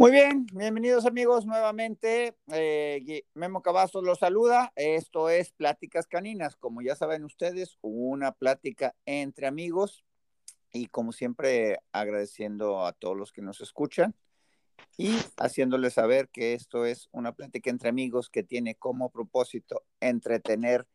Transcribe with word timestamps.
Muy 0.00 0.12
bien, 0.12 0.46
bienvenidos 0.54 1.04
amigos 1.04 1.44
nuevamente. 1.44 2.34
Eh, 2.50 3.22
Memo 3.34 3.60
Cavazos 3.60 4.02
los 4.02 4.20
saluda. 4.20 4.72
Esto 4.74 5.28
es 5.28 5.52
Pláticas 5.52 6.06
Caninas. 6.06 6.56
Como 6.56 6.80
ya 6.80 6.96
saben 6.96 7.22
ustedes, 7.22 7.76
una 7.82 8.32
plática 8.32 8.94
entre 9.04 9.46
amigos 9.46 10.02
y 10.72 10.86
como 10.86 11.12
siempre 11.12 11.80
agradeciendo 11.92 12.86
a 12.86 12.94
todos 12.94 13.14
los 13.14 13.30
que 13.30 13.42
nos 13.42 13.60
escuchan 13.60 14.14
y 14.96 15.18
haciéndoles 15.36 15.92
saber 15.92 16.30
que 16.30 16.54
esto 16.54 16.86
es 16.86 17.10
una 17.12 17.32
plática 17.34 17.68
entre 17.68 17.90
amigos 17.90 18.30
que 18.30 18.42
tiene 18.42 18.76
como 18.76 19.10
propósito 19.10 19.84
entretener 20.00 20.88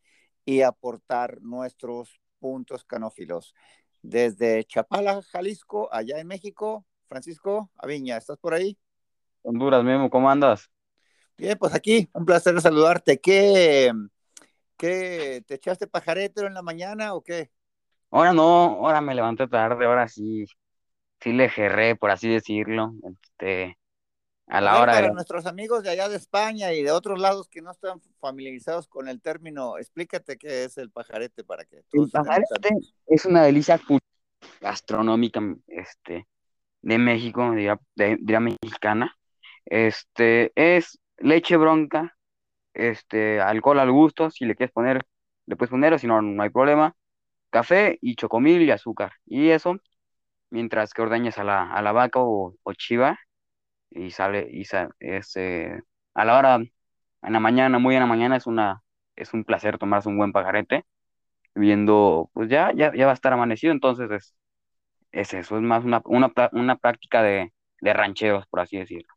y 0.45 0.63
aportar 0.63 1.43
nuestros 1.43 2.19
puntos 2.39 2.83
canófilos. 2.85 3.53
Desde 4.01 4.63
Chapala, 4.63 5.21
Jalisco, 5.21 5.93
allá 5.93 6.17
en 6.17 6.25
México, 6.25 6.87
Francisco 7.07 7.69
Aviña, 7.77 8.17
¿estás 8.17 8.39
por 8.39 8.55
ahí? 8.55 8.79
Honduras, 9.45 9.83
Memo, 9.83 10.09
¿cómo 10.09 10.29
andas? 10.29 10.71
Bien, 11.37 11.55
pues 11.57 11.75
aquí, 11.75 12.09
un 12.13 12.25
placer 12.25 12.59
saludarte. 12.59 13.19
¿Qué, 13.19 13.91
qué 14.75 15.43
te 15.45 15.55
echaste 15.55 15.85
pajaretero 15.85 16.47
en 16.47 16.55
la 16.55 16.63
mañana 16.63 17.13
o 17.13 17.21
qué? 17.21 17.51
Ahora 18.09 18.33
no, 18.33 18.43
ahora 18.43 19.01
me 19.01 19.13
levanté 19.13 19.47
tarde, 19.47 19.85
ahora 19.85 20.07
sí, 20.07 20.45
sí 21.19 21.31
le 21.31 21.49
jerré, 21.49 21.95
por 21.95 22.09
así 22.09 22.27
decirlo, 22.27 22.93
este, 23.03 23.77
a 24.47 24.61
la 24.61 24.81
hora 24.81 24.93
para 24.93 25.11
nuestros 25.11 25.45
amigos 25.45 25.83
de 25.83 25.91
allá 25.91 26.09
de 26.09 26.15
España 26.15 26.73
y 26.73 26.81
de 26.81 26.91
otros 26.91 27.19
lados 27.19 27.47
que 27.47 27.61
no 27.61 27.71
están 27.71 28.01
familiarizados 28.19 28.87
con 28.87 29.07
el 29.07 29.21
término, 29.21 29.77
explícate 29.77 30.37
qué 30.37 30.63
es 30.63 30.77
el 30.77 30.89
pajarete 30.89 31.43
para 31.43 31.65
que 31.65 31.83
El 31.91 32.09
pajarete 32.09 32.69
es 33.05 33.25
una 33.25 33.43
delicia 33.43 33.79
gastronómica, 34.61 35.41
este, 35.67 36.27
de 36.81 36.97
México, 36.97 37.51
diría, 37.51 37.79
de, 37.95 38.17
diría 38.17 38.39
mexicana, 38.39 39.15
este, 39.65 40.51
es 40.55 40.99
leche 41.17 41.57
bronca, 41.57 42.15
este, 42.73 43.41
alcohol 43.41 43.79
al 43.79 43.91
gusto, 43.91 44.31
si 44.31 44.45
le 44.45 44.55
quieres 44.55 44.73
poner, 44.73 45.03
le 45.47 45.55
puedes 45.55 45.71
poner, 45.71 45.93
o 45.93 45.99
si 45.99 46.07
no, 46.07 46.21
no 46.21 46.43
hay 46.43 46.49
problema. 46.49 46.95
Café 47.51 47.97
y 48.01 48.15
chocomil 48.15 48.63
y 48.63 48.71
azúcar. 48.71 49.13
Y 49.25 49.49
eso, 49.49 49.77
mientras 50.51 50.93
que 50.93 51.01
ordeñas 51.03 51.37
a 51.39 51.43
la, 51.45 51.71
a 51.73 51.81
la 51.81 51.91
vaca 51.93 52.19
o, 52.21 52.55
chiva, 52.77 53.19
y 53.91 54.11
sale, 54.11 54.47
y 54.51 54.63
este, 54.99 55.81
a 56.13 56.25
la 56.25 56.37
hora, 56.37 56.55
en 56.57 57.33
la 57.33 57.39
mañana, 57.39 57.79
muy 57.79 57.95
en 57.95 58.01
la 58.01 58.07
mañana, 58.07 58.37
es 58.37 58.47
una, 58.47 58.81
es 59.15 59.33
un 59.33 59.43
placer 59.45 59.77
tomarse 59.77 60.09
un 60.09 60.17
buen 60.17 60.31
pajarete, 60.33 60.85
viendo, 61.55 62.29
pues 62.33 62.49
ya, 62.49 62.71
ya, 62.75 62.93
ya 62.95 63.05
va 63.05 63.11
a 63.13 63.15
estar 63.15 63.33
amanecido, 63.33 63.73
entonces 63.73 64.11
es, 64.11 64.35
es 65.11 65.33
eso, 65.35 65.57
es 65.57 65.63
más 65.63 65.85
una, 65.85 66.01
una, 66.05 66.31
una 66.53 66.77
práctica 66.77 67.23
de, 67.23 67.53
de 67.81 67.93
rancheros, 67.93 68.47
por 68.47 68.61
así 68.61 68.77
decirlo. 68.79 69.14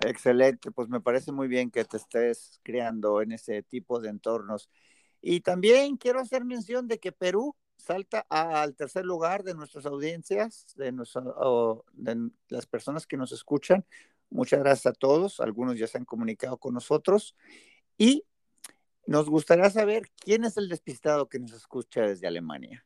Excelente, 0.00 0.70
pues 0.70 0.88
me 0.88 1.00
parece 1.00 1.32
muy 1.32 1.48
bien 1.48 1.70
que 1.70 1.84
te 1.84 1.96
estés 1.96 2.60
creando 2.62 3.20
en 3.20 3.32
ese 3.32 3.62
tipo 3.62 4.00
de 4.00 4.08
entornos. 4.08 4.70
Y 5.20 5.40
también 5.40 5.96
quiero 5.96 6.20
hacer 6.20 6.44
mención 6.44 6.88
de 6.88 6.98
que 6.98 7.12
Perú 7.12 7.54
salta 7.76 8.26
al 8.28 8.74
tercer 8.74 9.04
lugar 9.04 9.42
de 9.44 9.54
nuestras 9.54 9.86
audiencias, 9.86 10.66
de, 10.76 10.92
de 11.92 12.30
las 12.48 12.66
personas 12.66 13.06
que 13.06 13.16
nos 13.16 13.32
escuchan. 13.32 13.84
Muchas 14.30 14.60
gracias 14.60 14.86
a 14.86 14.96
todos. 14.96 15.40
Algunos 15.40 15.78
ya 15.78 15.86
se 15.86 15.98
han 15.98 16.04
comunicado 16.04 16.56
con 16.56 16.74
nosotros. 16.74 17.36
Y 17.98 18.24
nos 19.06 19.28
gustaría 19.28 19.68
saber 19.68 20.10
quién 20.16 20.44
es 20.44 20.56
el 20.56 20.68
despistado 20.68 21.28
que 21.28 21.38
nos 21.38 21.52
escucha 21.52 22.02
desde 22.02 22.26
Alemania. 22.26 22.84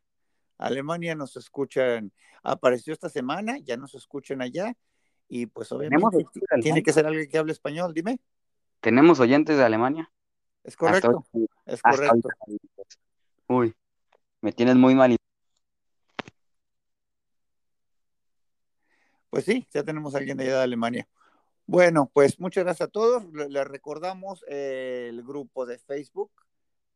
Alemania 0.59 1.15
nos 1.15 1.37
escuchan, 1.37 2.13
apareció 2.43 2.93
esta 2.93 3.11
semana, 3.11 3.59
ya 3.59 3.77
nos 3.77 3.95
escuchan 3.95 4.41
allá 4.41 4.77
y 5.29 5.47
pues 5.47 5.71
obviamente 5.73 6.27
tiene 6.63 6.83
que 6.83 6.93
ser 6.93 7.07
alguien 7.07 7.29
que 7.29 7.39
hable 7.39 7.53
español, 7.53 7.93
dime. 7.93 8.21
¿Tenemos 8.81 9.21
oyentes 9.21 9.57
de 9.57 9.65
Alemania? 9.65 10.11
Es 10.63 10.77
correcto, 10.77 11.25
es 11.65 11.81
correcto. 11.83 12.29
Uy, 13.49 13.75
me 14.41 14.53
tienes 14.53 14.77
muy 14.77 14.95
mal. 14.95 15.17
Pues 19.31 19.45
sí, 19.45 19.67
ya 19.73 19.83
tenemos 19.83 20.15
a 20.15 20.19
alguien 20.19 20.37
de 20.37 20.45
allá 20.45 20.59
de 20.59 20.63
Alemania. 20.63 21.09
Bueno, 21.67 22.11
pues 22.13 22.39
muchas 22.39 22.65
gracias 22.65 22.89
a 22.89 22.91
todos. 22.91 23.25
Les 23.33 23.67
recordamos 23.67 24.45
eh, 24.49 25.09
el 25.11 25.23
grupo 25.25 25.67
de 25.67 25.79
Facebook, 25.79 26.31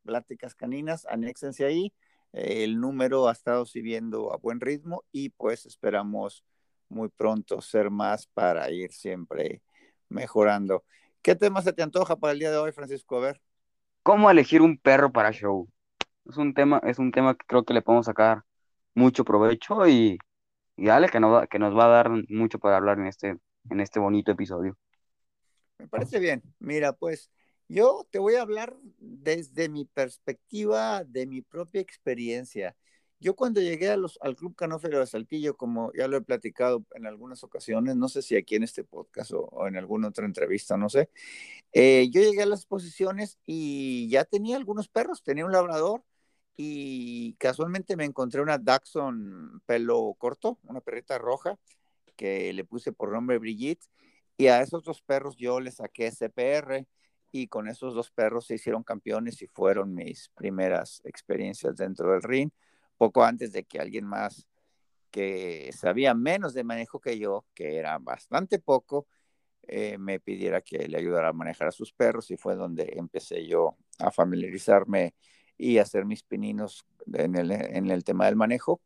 Pláticas 0.04 0.54
Caninas, 0.54 1.06
anéxense 1.06 1.64
ahí. 1.64 1.92
el 2.32 2.80
número 2.80 3.28
ha 3.28 3.32
estado 3.32 3.66
subiendo 3.66 4.32
a 4.32 4.36
buen 4.36 4.60
ritmo 4.60 5.04
y 5.10 5.30
pues 5.30 5.66
esperamos 5.66 6.44
muy 6.90 7.08
pronto 7.08 7.60
ser 7.62 7.90
más 7.90 8.26
para 8.26 8.70
ir 8.70 8.92
siempre 8.92 9.62
mejorando. 10.08 10.84
¿Qué 11.22 11.34
tema 11.34 11.62
se 11.62 11.72
te 11.72 11.82
antoja 11.82 12.16
para 12.16 12.32
el 12.32 12.38
día 12.38 12.50
de 12.50 12.58
hoy, 12.58 12.72
Francisco? 12.72 13.16
A 13.18 13.20
ver. 13.20 13.40
¿Cómo 14.02 14.30
elegir 14.30 14.62
un 14.62 14.78
perro 14.78 15.12
para 15.12 15.32
show? 15.32 15.68
Es 16.26 16.36
un 16.36 16.54
tema, 16.54 16.80
es 16.84 16.98
un 16.98 17.12
tema 17.12 17.34
que 17.34 17.46
creo 17.46 17.64
que 17.64 17.74
le 17.74 17.82
podemos 17.82 18.06
sacar 18.06 18.42
mucho 18.94 19.24
provecho 19.24 19.86
y, 19.86 20.18
y 20.76 20.86
dale 20.86 21.08
que 21.08 21.20
nos, 21.20 21.46
que 21.48 21.58
nos 21.58 21.76
va 21.76 21.86
a 21.86 21.88
dar 21.88 22.10
mucho 22.28 22.58
para 22.58 22.76
hablar 22.76 22.98
en 22.98 23.06
este, 23.06 23.36
en 23.70 23.80
este 23.80 24.00
bonito 24.00 24.32
episodio. 24.32 24.76
Me 25.78 25.88
parece 25.88 26.18
bien. 26.18 26.42
Mira, 26.58 26.92
pues 26.92 27.30
yo 27.68 28.06
te 28.10 28.18
voy 28.18 28.34
a 28.34 28.42
hablar 28.42 28.76
desde 28.98 29.68
mi 29.68 29.84
perspectiva, 29.84 31.04
de 31.04 31.26
mi 31.26 31.42
propia 31.42 31.80
experiencia. 31.80 32.76
Yo 33.20 33.36
cuando 33.36 33.60
llegué 33.60 33.90
a 33.90 33.98
los, 33.98 34.18
al 34.22 34.34
Club 34.34 34.56
Canófero 34.56 34.98
de 34.98 35.06
Saltillo, 35.06 35.54
como 35.54 35.92
ya 35.92 36.08
lo 36.08 36.16
he 36.16 36.22
platicado 36.22 36.86
en 36.94 37.06
algunas 37.06 37.44
ocasiones, 37.44 37.94
no 37.96 38.08
sé 38.08 38.22
si 38.22 38.34
aquí 38.34 38.56
en 38.56 38.62
este 38.62 38.82
podcast 38.82 39.32
o, 39.34 39.66
en 39.66 39.76
alguna 39.76 40.08
otra 40.08 40.24
entrevista, 40.24 40.78
no 40.78 40.88
sé, 40.88 41.10
eh, 41.72 42.08
yo 42.10 42.22
llegué 42.22 42.42
a 42.42 42.46
las 42.46 42.60
exposiciones 42.60 43.38
y 43.44 44.08
ya 44.08 44.24
tenía 44.24 44.56
algunos 44.56 44.88
perros, 44.88 45.22
tenía 45.22 45.44
un 45.44 45.52
labrador 45.52 46.02
y 46.56 47.34
casualmente 47.34 47.94
me 47.94 48.06
encontré 48.06 48.40
una 48.40 48.56
Dachshund 48.56 49.60
pelo 49.66 50.14
corto, 50.18 50.58
una 50.64 50.80
perrita 50.80 51.18
roja 51.18 51.58
que 52.16 52.52
le 52.54 52.64
puse 52.64 52.92
por 52.92 53.12
nombre 53.12 53.38
Brigitte 53.38 53.84
y 54.38 54.46
a 54.46 54.62
esos 54.62 54.82
dos 54.82 55.02
perros 55.02 55.36
yo 55.36 55.60
le 55.60 55.72
saqué 55.72 56.10
CPR 56.10 56.86
y 57.32 57.48
con 57.48 57.68
esos 57.68 57.94
dos 57.94 58.10
perros 58.10 58.46
se 58.46 58.54
hicieron 58.54 58.82
campeones 58.82 59.42
y 59.42 59.46
fueron 59.46 59.94
mis 59.94 60.30
primeras 60.30 61.02
experiencias 61.04 61.76
dentro 61.76 62.12
del 62.12 62.22
ring 62.22 62.50
poco 63.00 63.24
antes 63.24 63.50
de 63.52 63.64
que 63.64 63.80
alguien 63.80 64.04
más 64.04 64.46
que 65.10 65.70
sabía 65.72 66.12
menos 66.12 66.52
de 66.52 66.64
manejo 66.64 67.00
que 67.00 67.18
yo, 67.18 67.46
que 67.54 67.78
era 67.78 67.98
bastante 67.98 68.58
poco, 68.58 69.06
eh, 69.62 69.96
me 69.96 70.20
pidiera 70.20 70.60
que 70.60 70.86
le 70.86 70.98
ayudara 70.98 71.28
a 71.28 71.32
manejar 71.32 71.68
a 71.68 71.72
sus 71.72 71.94
perros 71.94 72.30
y 72.30 72.36
fue 72.36 72.56
donde 72.56 72.92
empecé 72.96 73.46
yo 73.46 73.78
a 73.98 74.10
familiarizarme 74.10 75.14
y 75.56 75.78
hacer 75.78 76.04
mis 76.04 76.22
pininos 76.22 76.84
en 77.14 77.36
el, 77.36 78.04
tema 78.04 78.26
del 78.26 78.36
manejo. 78.36 78.82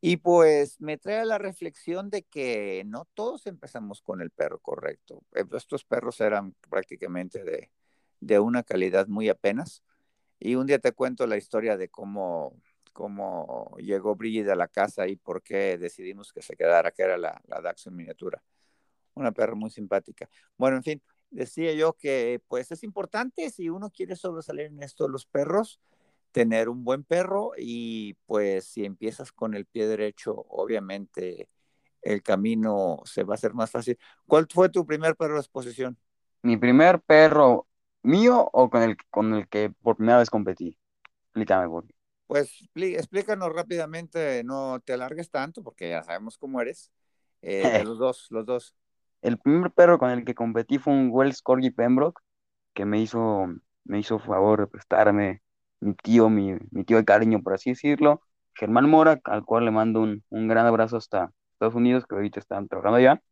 Y 0.00 0.16
pues 0.16 0.80
me 0.80 0.98
trae 0.98 1.24
la 1.24 1.38
reflexión 1.38 2.10
de 2.10 2.24
que 2.24 2.82
no 2.86 3.06
todos 3.14 3.46
empezamos 3.46 4.02
con 4.02 4.20
el 4.20 4.32
perro 4.32 4.58
correcto. 4.58 5.22
Eh, 5.32 5.44
estos 5.52 5.84
perros 5.84 6.20
eran 6.20 6.56
prácticamente 6.68 7.70
de 8.18 8.40
una 8.40 8.64
calidad 8.64 9.06
muy 9.06 9.28
apenas. 9.28 9.84
Y 10.40 10.56
un 10.56 10.66
día 10.66 10.80
te 10.80 10.90
cuento 10.90 11.24
la 11.28 11.36
historia 11.36 11.76
de 11.76 11.88
cómo 11.88 12.60
cómo 12.98 13.76
llegó 13.78 14.16
Brigida 14.16 14.54
a 14.54 14.56
la 14.56 14.66
casa 14.66 15.06
y 15.06 15.14
por 15.14 15.40
qué 15.40 15.78
decidimos 15.78 16.32
que 16.32 16.42
se 16.42 16.56
quedara, 16.56 16.90
que 16.90 17.02
era 17.04 17.16
la, 17.16 17.40
la 17.46 17.74
en 17.86 17.94
miniatura. 17.94 18.42
Una 19.14 19.30
perra 19.30 19.54
muy 19.54 19.70
simpática. 19.70 20.28
Bueno, 20.56 20.78
en 20.78 20.82
fin, 20.82 21.02
decía 21.30 21.72
yo 21.74 21.92
que 21.92 22.42
pues 22.48 22.72
es 22.72 22.82
importante 22.82 23.50
si 23.50 23.68
uno 23.70 23.90
quiere 23.90 24.16
sobresalir 24.16 24.66
en 24.66 24.82
esto 24.82 25.04
de 25.04 25.10
los 25.10 25.26
perros, 25.26 25.78
tener 26.32 26.68
un 26.68 26.82
buen 26.82 27.04
perro 27.04 27.52
y 27.56 28.14
pues 28.26 28.64
si 28.64 28.84
empiezas 28.84 29.30
con 29.30 29.54
el 29.54 29.64
pie 29.64 29.86
derecho, 29.86 30.34
obviamente 30.48 31.48
el 32.02 32.20
camino 32.24 33.00
se 33.04 33.22
va 33.22 33.34
a 33.34 33.36
hacer 33.36 33.54
más 33.54 33.70
fácil. 33.70 33.96
¿Cuál 34.26 34.48
fue 34.52 34.70
tu 34.70 34.84
primer 34.84 35.14
perro 35.14 35.34
de 35.34 35.40
exposición? 35.40 35.96
Mi 36.42 36.56
primer 36.56 37.00
perro 37.02 37.68
mío 38.02 38.50
o 38.52 38.68
con 38.68 38.82
el, 38.82 38.96
con 39.08 39.34
el 39.34 39.46
que 39.46 39.70
por 39.70 39.94
primera 39.94 40.18
vez 40.18 40.30
competí. 40.30 40.76
Explícame 41.26 41.68
por 41.68 41.86
qué. 41.86 41.97
Pues 42.28 42.68
explícanos 42.74 43.52
rápidamente, 43.54 44.44
no 44.44 44.80
te 44.80 44.92
alargues 44.92 45.30
tanto 45.30 45.62
porque 45.62 45.88
ya 45.88 46.02
sabemos 46.02 46.36
cómo 46.36 46.60
eres. 46.60 46.92
Eh, 47.40 47.62
los 47.86 47.98
dos, 47.98 48.26
los 48.28 48.44
dos. 48.44 48.76
El 49.22 49.38
primer 49.38 49.72
perro 49.72 49.98
con 49.98 50.10
el 50.10 50.26
que 50.26 50.34
competí 50.34 50.78
fue 50.78 50.92
un 50.92 51.08
Wells 51.10 51.40
Corgi 51.42 51.70
Pembroke 51.70 52.20
que 52.74 52.84
me 52.84 53.00
hizo, 53.00 53.46
me 53.84 53.98
hizo 53.98 54.18
favor 54.18 54.60
de 54.60 54.66
prestarme 54.66 55.42
mi 55.80 55.94
tío, 55.94 56.28
mi, 56.28 56.54
mi 56.70 56.84
tío 56.84 56.98
de 56.98 57.04
cariño, 57.06 57.42
por 57.42 57.54
así 57.54 57.70
decirlo, 57.70 58.20
Germán 58.54 58.90
Mora, 58.90 59.18
al 59.24 59.44
cual 59.44 59.64
le 59.64 59.70
mando 59.70 60.02
un, 60.02 60.22
un 60.28 60.48
gran 60.48 60.66
abrazo 60.66 60.98
hasta 60.98 61.32
Estados 61.52 61.74
Unidos, 61.74 62.04
que 62.06 62.14
ahorita 62.14 62.40
están 62.40 62.68
trabajando 62.68 62.98
allá. 62.98 63.22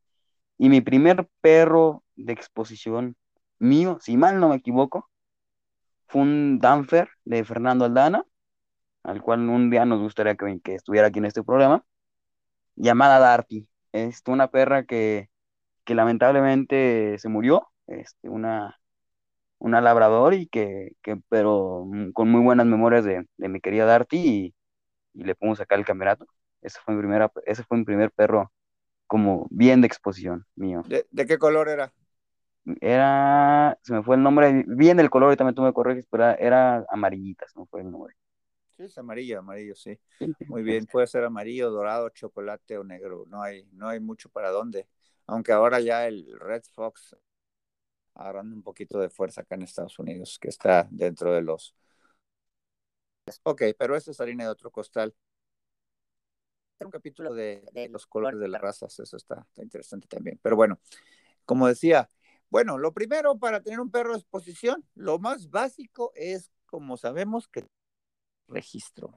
Y 0.57 0.71
mi 0.71 0.81
primer 0.81 1.29
perro 1.43 2.03
de 2.17 2.33
exposición 2.33 3.15
mío, 3.59 3.99
si 4.01 4.17
mal 4.17 4.41
no 4.41 4.49
me 4.49 4.57
equivoco, 4.57 5.11
fue 6.09 6.23
un 6.23 6.59
Danfer 6.61 7.11
de 7.25 7.45
Fernando 7.45 7.85
Aldana, 7.85 8.25
al 9.07 9.23
cual 9.23 9.49
un 9.49 9.71
día 9.71 9.85
nos 9.85 10.01
gustaría 10.01 10.35
que, 10.35 10.61
que 10.63 10.75
estuviera 10.75 11.09
aquí 11.09 11.21
en 11.21 11.27
este 11.27 11.45
programa, 11.45 11.85
llamada 12.75 13.21
Darty. 13.21 13.69
Es 13.93 14.23
una 14.27 14.49
perra 14.49 14.85
que, 14.85 15.31
que 15.85 15.95
lamentablemente 15.95 17.17
se 17.19 17.29
murió, 17.29 17.69
este, 17.87 18.29
una, 18.29 18.79
una 19.59 19.81
labrador 19.81 20.35
y 20.35 20.49
que, 20.49 20.93
que, 21.03 21.17
pero 21.29 21.87
con 22.15 22.31
muy 22.31 22.43
buenas 22.43 22.67
memorias 22.67 23.05
de, 23.05 23.27
de 23.37 23.49
mi 23.49 23.61
querida 23.61 23.87
Darty 23.87 24.19
y, 24.19 24.55
y, 25.15 25.25
le 25.25 25.37
pudimos 25.37 25.59
sacar 25.59 25.79
el 25.79 25.85
campeonato. 25.87 26.27
Ese 26.61 26.81
fue 26.85 26.95
mi, 26.95 27.01
primera, 27.01 27.31
ese 27.47 27.63
fue 27.63 27.79
mi 27.79 27.85
primer 27.85 28.11
perro 28.11 28.53
como 29.07 29.47
bien 29.51 29.81
de 29.83 29.87
exposición 29.87 30.45
mío. 30.57 30.83
¿De, 30.89 31.07
de 31.13 31.27
qué 31.27 31.39
color 31.39 31.69
era? 31.69 31.93
Era, 32.81 33.79
se 33.83 33.93
me 33.95 34.03
fue 34.03 34.17
el 34.17 34.25
nombre, 34.25 34.65
bien 34.67 34.99
el 34.99 35.11
color, 35.11 35.33
y 35.33 35.37
también 35.37 35.55
tú 35.55 35.63
me 35.63 35.73
corriges, 35.73 36.09
pero 36.11 36.31
era 36.31 36.85
amarillita, 36.91 37.47
se 37.47 37.61
me 37.61 37.67
fue 37.67 37.83
el 37.83 37.91
nombre. 37.93 38.17
Sí, 38.77 38.85
es 38.85 38.99
amarillo, 38.99 39.39
amarillo, 39.39 39.75
sí. 39.75 39.99
Muy 40.49 40.63
bien, 40.63 40.87
puede 40.87 41.07
ser 41.07 41.25
amarillo, 41.25 41.71
dorado, 41.71 42.11
chocolate 42.11 42.77
o 42.79 42.85
negro. 42.85 43.25
No 43.29 43.43
hay, 43.43 43.65
no 43.73 43.89
hay 43.89 44.01
mucho 44.01 44.29
para 44.29 44.51
dónde. 44.51 44.87
Aunque 45.27 45.53
ahora 45.53 45.81
ya 45.81 46.07
el 46.07 46.39
Red 46.39 46.63
Fox 46.73 47.17
agarrando 48.15 48.55
un 48.57 48.63
poquito 48.63 48.99
de 49.01 49.11
fuerza 49.11 49.43
acá 49.43 49.55
en 49.55 49.63
Estados 49.63 49.99
Unidos, 49.99 50.39
que 50.41 50.49
está 50.49 50.89
dentro 50.91 51.33
de 51.33 51.43
los. 51.43 51.75
Ok, 53.45 53.63
pero 53.79 53.97
esta 53.97 54.11
es 54.11 54.21
harina 54.21 54.45
de 54.45 54.51
otro 54.51 54.71
costal. 54.71 55.15
Un 56.79 56.91
capítulo 56.91 57.33
de, 57.35 57.65
de 57.73 57.89
los 57.89 58.07
colores 58.07 58.39
de 58.39 58.49
las 58.49 58.61
razas, 58.61 58.99
eso 58.99 59.17
está, 59.17 59.47
está 59.49 59.63
interesante 59.63 60.07
también. 60.09 60.39
Pero 60.43 60.57
bueno, 60.57 60.79
como 61.47 61.69
decía, 61.69 62.11
bueno, 62.51 62.79
lo 62.79 62.93
primero 62.93 63.39
para 63.39 63.63
tener 63.63 63.81
un 63.81 63.91
perro 63.91 64.13
de 64.13 64.21
exposición, 64.21 64.85
lo 64.95 65.19
más 65.19 65.51
básico 65.51 66.13
es, 66.17 66.53
como 66.67 66.97
sabemos, 66.99 67.49
que 67.49 67.65
registro. 68.49 69.15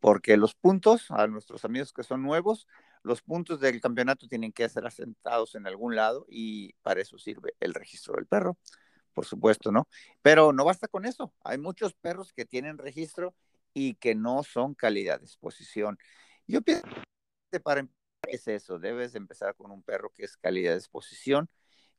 Porque 0.00 0.36
los 0.36 0.54
puntos, 0.54 1.10
a 1.10 1.26
nuestros 1.26 1.64
amigos 1.64 1.92
que 1.92 2.02
son 2.02 2.22
nuevos, 2.22 2.66
los 3.02 3.22
puntos 3.22 3.60
del 3.60 3.80
campeonato 3.80 4.28
tienen 4.28 4.52
que 4.52 4.68
ser 4.68 4.86
asentados 4.86 5.54
en 5.54 5.66
algún 5.66 5.96
lado 5.96 6.26
y 6.28 6.72
para 6.82 7.00
eso 7.00 7.18
sirve 7.18 7.54
el 7.60 7.72
registro 7.72 8.14
del 8.16 8.26
perro, 8.26 8.58
por 9.14 9.24
supuesto, 9.24 9.72
¿no? 9.72 9.88
Pero 10.22 10.52
no 10.52 10.64
basta 10.64 10.88
con 10.88 11.06
eso. 11.06 11.32
Hay 11.44 11.58
muchos 11.58 11.94
perros 11.94 12.32
que 12.32 12.44
tienen 12.44 12.78
registro 12.78 13.34
y 13.72 13.94
que 13.94 14.14
no 14.14 14.42
son 14.42 14.74
calidad 14.74 15.20
de 15.20 15.26
exposición. 15.26 15.98
Yo 16.46 16.62
pienso 16.62 16.86
que 17.50 17.60
para 17.60 17.80
empezar 17.80 17.96
es 18.28 18.48
eso, 18.48 18.78
debes 18.78 19.14
empezar 19.14 19.54
con 19.54 19.70
un 19.70 19.82
perro 19.82 20.10
que 20.10 20.24
es 20.24 20.36
calidad 20.36 20.72
de 20.72 20.78
exposición, 20.78 21.48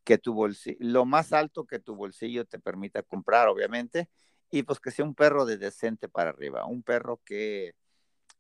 que 0.04 0.18
tu 0.18 0.34
bolsillo, 0.34 0.78
lo 0.80 1.06
más 1.06 1.34
alto 1.34 1.66
que 1.66 1.80
tu 1.80 1.96
bolsillo 1.96 2.46
te 2.46 2.60
permita 2.60 3.04
comprar, 3.04 3.48
obviamente, 3.48 4.10
y 4.50 4.64
pues 4.64 4.80
que 4.80 4.92
sea 4.92 5.06
un 5.06 5.16
perro 5.16 5.46
de 5.46 5.58
decente 5.58 6.10
para 6.10 6.30
arriba, 6.30 6.66
un 6.66 6.84
perro 6.84 7.22
que 7.26 7.76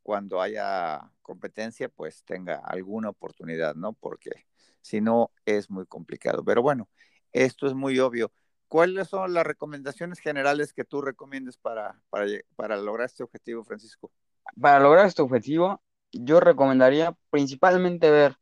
cuando 0.03 0.41
haya 0.41 1.11
competencia 1.21 1.89
pues 1.89 2.23
tenga 2.23 2.61
alguna 2.63 3.09
oportunidad, 3.09 3.75
¿no? 3.75 3.93
Porque 3.93 4.47
si 4.81 5.01
no 5.01 5.31
es 5.45 5.69
muy 5.69 5.85
complicado. 5.85 6.43
Pero 6.45 6.61
bueno, 6.61 6.89
esto 7.33 7.67
es 7.67 7.73
muy 7.73 7.99
obvio. 7.99 8.31
¿Cuáles 8.69 9.09
son 9.09 9.33
las 9.33 9.45
recomendaciones 9.45 10.19
generales 10.19 10.73
que 10.73 10.83
tú 10.83 11.01
recomiendes 11.01 11.57
para, 11.57 12.01
para, 12.09 12.25
para 12.55 12.77
lograr 12.77 13.05
este 13.05 13.23
objetivo, 13.23 13.63
Francisco? 13.63 14.11
Para 14.59 14.79
lograr 14.79 15.05
este 15.05 15.21
objetivo, 15.21 15.81
yo 16.11 16.39
recomendaría 16.39 17.15
principalmente 17.29 18.09
ver, 18.09 18.37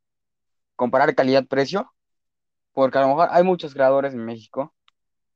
comparar 0.76 1.16
calidad-precio, 1.16 1.92
porque 2.74 2.98
a 2.98 3.02
lo 3.02 3.10
mejor 3.10 3.30
hay 3.32 3.44
muchos 3.44 3.74
creadores 3.74 4.14
en 4.14 4.26
México, 4.26 4.76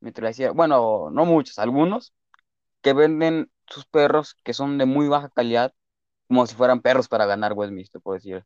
me 0.00 0.12
decía, 0.12 0.52
bueno, 0.52 1.10
no 1.10 1.24
muchos, 1.24 1.58
algunos, 1.58 2.14
que 2.82 2.92
venden 2.92 3.50
sus 3.68 3.86
perros 3.86 4.36
que 4.44 4.54
son 4.54 4.78
de 4.78 4.86
muy 4.86 5.08
baja 5.08 5.30
calidad, 5.30 5.72
como 6.28 6.46
si 6.46 6.54
fueran 6.54 6.80
perros 6.82 7.08
para 7.08 7.26
ganar 7.26 7.54
Westminster, 7.54 8.00
por 8.00 8.16
decir, 8.16 8.44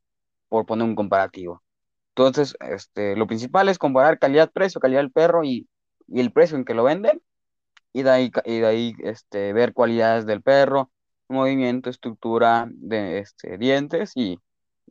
por 0.48 0.66
poner 0.66 0.86
un 0.86 0.94
comparativo. 0.96 1.62
Entonces, 2.10 2.56
este, 2.60 3.16
lo 3.16 3.26
principal 3.26 3.68
es 3.68 3.78
comparar 3.78 4.18
calidad-precio, 4.18 4.80
calidad 4.80 5.00
del 5.00 5.12
perro 5.12 5.44
y, 5.44 5.68
y, 6.08 6.20
el 6.20 6.32
precio 6.32 6.56
en 6.56 6.64
que 6.64 6.74
lo 6.74 6.84
venden, 6.84 7.22
y 7.92 8.02
de 8.04 8.10
ahí, 8.10 8.32
y 8.44 8.60
de 8.60 8.66
ahí 8.66 8.94
este, 9.00 9.52
ver 9.52 9.74
cualidades 9.74 10.26
del 10.26 10.42
perro, 10.42 10.90
movimiento, 11.28 11.90
estructura 11.90 12.68
de 12.70 13.18
este, 13.20 13.58
dientes, 13.58 14.12
y, 14.16 14.38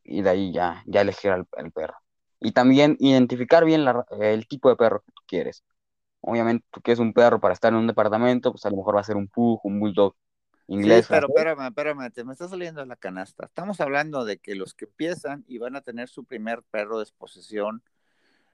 y 0.03 0.21
de 0.23 0.29
ahí 0.29 0.53
ya, 0.53 0.83
ya 0.87 1.01
elegir 1.01 1.31
al, 1.31 1.45
perro. 1.71 1.95
Y 2.39 2.51
también 2.53 2.97
identificar 2.99 3.65
bien 3.65 3.85
el 4.19 4.47
tipo 4.47 4.69
de 4.69 4.75
perro 4.75 5.01
que 5.01 5.13
quieres 5.27 5.63
obviamente 6.23 6.65
tú 6.71 6.81
quieres 6.81 6.99
un 6.99 7.13
perro 7.13 7.39
para 7.39 7.53
estar 7.53 7.73
en 7.73 7.79
un 7.79 7.87
departamento, 7.87 8.51
pues 8.51 8.65
a 8.65 8.69
lo 8.69 8.77
mejor 8.77 8.95
va 8.95 9.01
a 9.01 9.03
ser 9.03 9.17
un 9.17 9.27
pug, 9.27 9.59
un 9.63 9.79
bulldog 9.79 10.15
inglés. 10.67 11.05
Sí, 11.05 11.13
pero 11.13 11.27
espérame, 11.27 11.67
espérame, 11.67 12.11
te 12.11 12.23
me 12.23 12.31
está 12.31 12.47
saliendo 12.47 12.79
de 12.79 12.87
la 12.87 12.95
canasta. 12.95 13.45
Estamos 13.45 13.81
hablando 13.81 14.23
de 14.23 14.37
que 14.37 14.55
los 14.55 14.73
que 14.73 14.85
empiezan 14.85 15.43
y 15.47 15.57
van 15.57 15.75
a 15.75 15.81
tener 15.81 16.07
su 16.07 16.23
primer 16.23 16.63
perro 16.63 16.97
de 16.97 17.03
exposición 17.03 17.83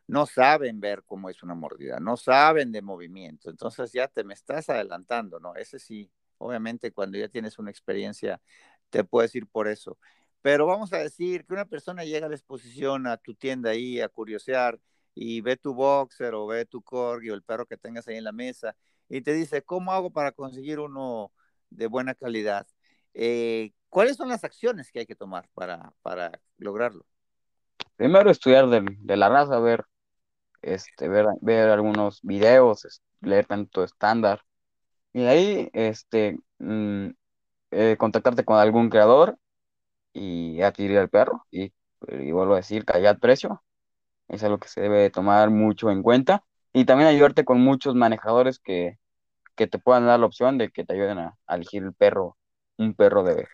no 0.08 0.26
saben 0.26 0.80
ver 0.80 1.04
cómo 1.06 1.30
es 1.30 1.44
una 1.44 1.54
mordida, 1.54 2.00
no 2.00 2.18
saben 2.18 2.72
de 2.72 2.82
movimiento. 2.82 3.52
Entonces 3.52 3.92
ya 3.92 4.08
te 4.08 4.24
me 4.24 4.34
estás 4.34 4.68
adelantando, 4.70 5.40
¿no? 5.40 5.56
Ese 5.56 5.78
sí, 5.78 6.12
obviamente 6.40 6.92
cuando 6.92 7.20
ya 7.20 7.30
tienes 7.30 7.60
una 7.60 7.70
experiencia, 7.70 8.42
te 8.90 9.04
puedes 9.04 9.36
ir 9.36 9.46
por 9.46 9.68
eso. 9.68 10.00
Pero 10.42 10.66
vamos 10.66 10.92
a 10.94 10.98
decir 10.98 11.46
que 11.46 11.54
una 11.54 11.66
persona 11.66 12.04
llega 12.04 12.26
a 12.26 12.30
la 12.30 12.36
exposición 12.36 13.06
a 13.06 13.18
tu 13.18 13.36
tienda 13.36 13.70
ahí 13.70 14.02
a 14.02 14.10
curiosear 14.10 14.80
y 15.16 15.42
ve 15.42 15.58
tu 15.58 15.74
boxer 15.74 16.34
o 16.34 16.48
ve 16.48 16.66
tu 16.66 16.82
corgi 16.82 17.30
o 17.30 17.36
el 17.36 17.44
perro 17.44 17.66
que 17.66 17.78
tengas 17.78 18.08
ahí 18.08 18.18
en 18.18 18.24
la 18.24 18.32
mesa 18.32 18.76
y 19.10 19.22
te 19.22 19.34
dice, 19.34 19.64
¿cómo 19.64 19.92
hago 19.92 20.12
para 20.12 20.32
conseguir 20.32 20.80
uno 20.80 21.32
de 21.70 21.88
buena 21.88 22.16
calidad? 22.16 22.68
Eh, 23.14 23.74
¿Cuáles 23.90 24.18
son 24.18 24.30
las 24.30 24.44
acciones 24.44 24.92
que 24.92 25.00
hay 25.00 25.06
que 25.06 25.16
tomar 25.16 25.50
para, 25.54 25.94
para 26.02 26.32
lograrlo? 26.58 27.06
Primero 27.96 28.30
estudiar 28.30 28.70
de, 28.70 28.86
de 29.00 29.18
la 29.18 29.30
raza, 29.30 29.60
ver, 29.60 29.86
este, 30.62 31.10
ver, 31.10 31.26
ver 31.42 31.70
algunos 31.70 32.22
videos, 32.22 33.02
leer 33.22 33.46
tanto 33.46 33.84
estándar. 33.84 34.42
Y 35.12 35.24
ahí, 35.24 35.70
este, 35.74 36.38
mm, 36.60 37.08
eh, 37.72 37.96
contactarte 37.98 38.46
con 38.46 38.58
algún 38.58 38.90
creador 38.90 39.38
y 40.14 40.62
adquirir 40.62 40.98
el 40.98 41.10
perro. 41.10 41.46
Y, 41.52 41.74
y 42.08 42.32
vuelvo 42.32 42.54
a 42.54 42.58
decir, 42.58 42.86
calidad 42.86 43.20
precio 43.20 43.64
es 44.30 44.44
algo 44.44 44.60
que 44.60 44.68
se 44.68 44.82
debe 44.82 45.10
tomar 45.10 45.50
mucho 45.50 45.90
en 45.90 46.04
cuenta. 46.04 46.44
Y 46.72 46.86
también 46.86 47.10
ayudarte 47.10 47.46
con 47.46 47.60
muchos 47.60 47.96
manejadores 47.96 48.60
que, 48.60 49.00
que 49.56 49.68
te 49.68 49.80
puedan 49.80 50.06
dar 50.06 50.20
la 50.20 50.28
opción 50.28 50.58
de 50.58 50.70
que 50.70 50.86
te 50.86 50.94
ayuden 50.94 51.18
a, 51.18 51.38
elegir 51.50 51.84
el 51.84 51.94
perro, 51.94 52.38
un 52.78 52.94
perro 52.94 53.24
de, 53.24 53.48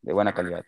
de 0.00 0.12
buena 0.12 0.32
calidad. 0.32 0.64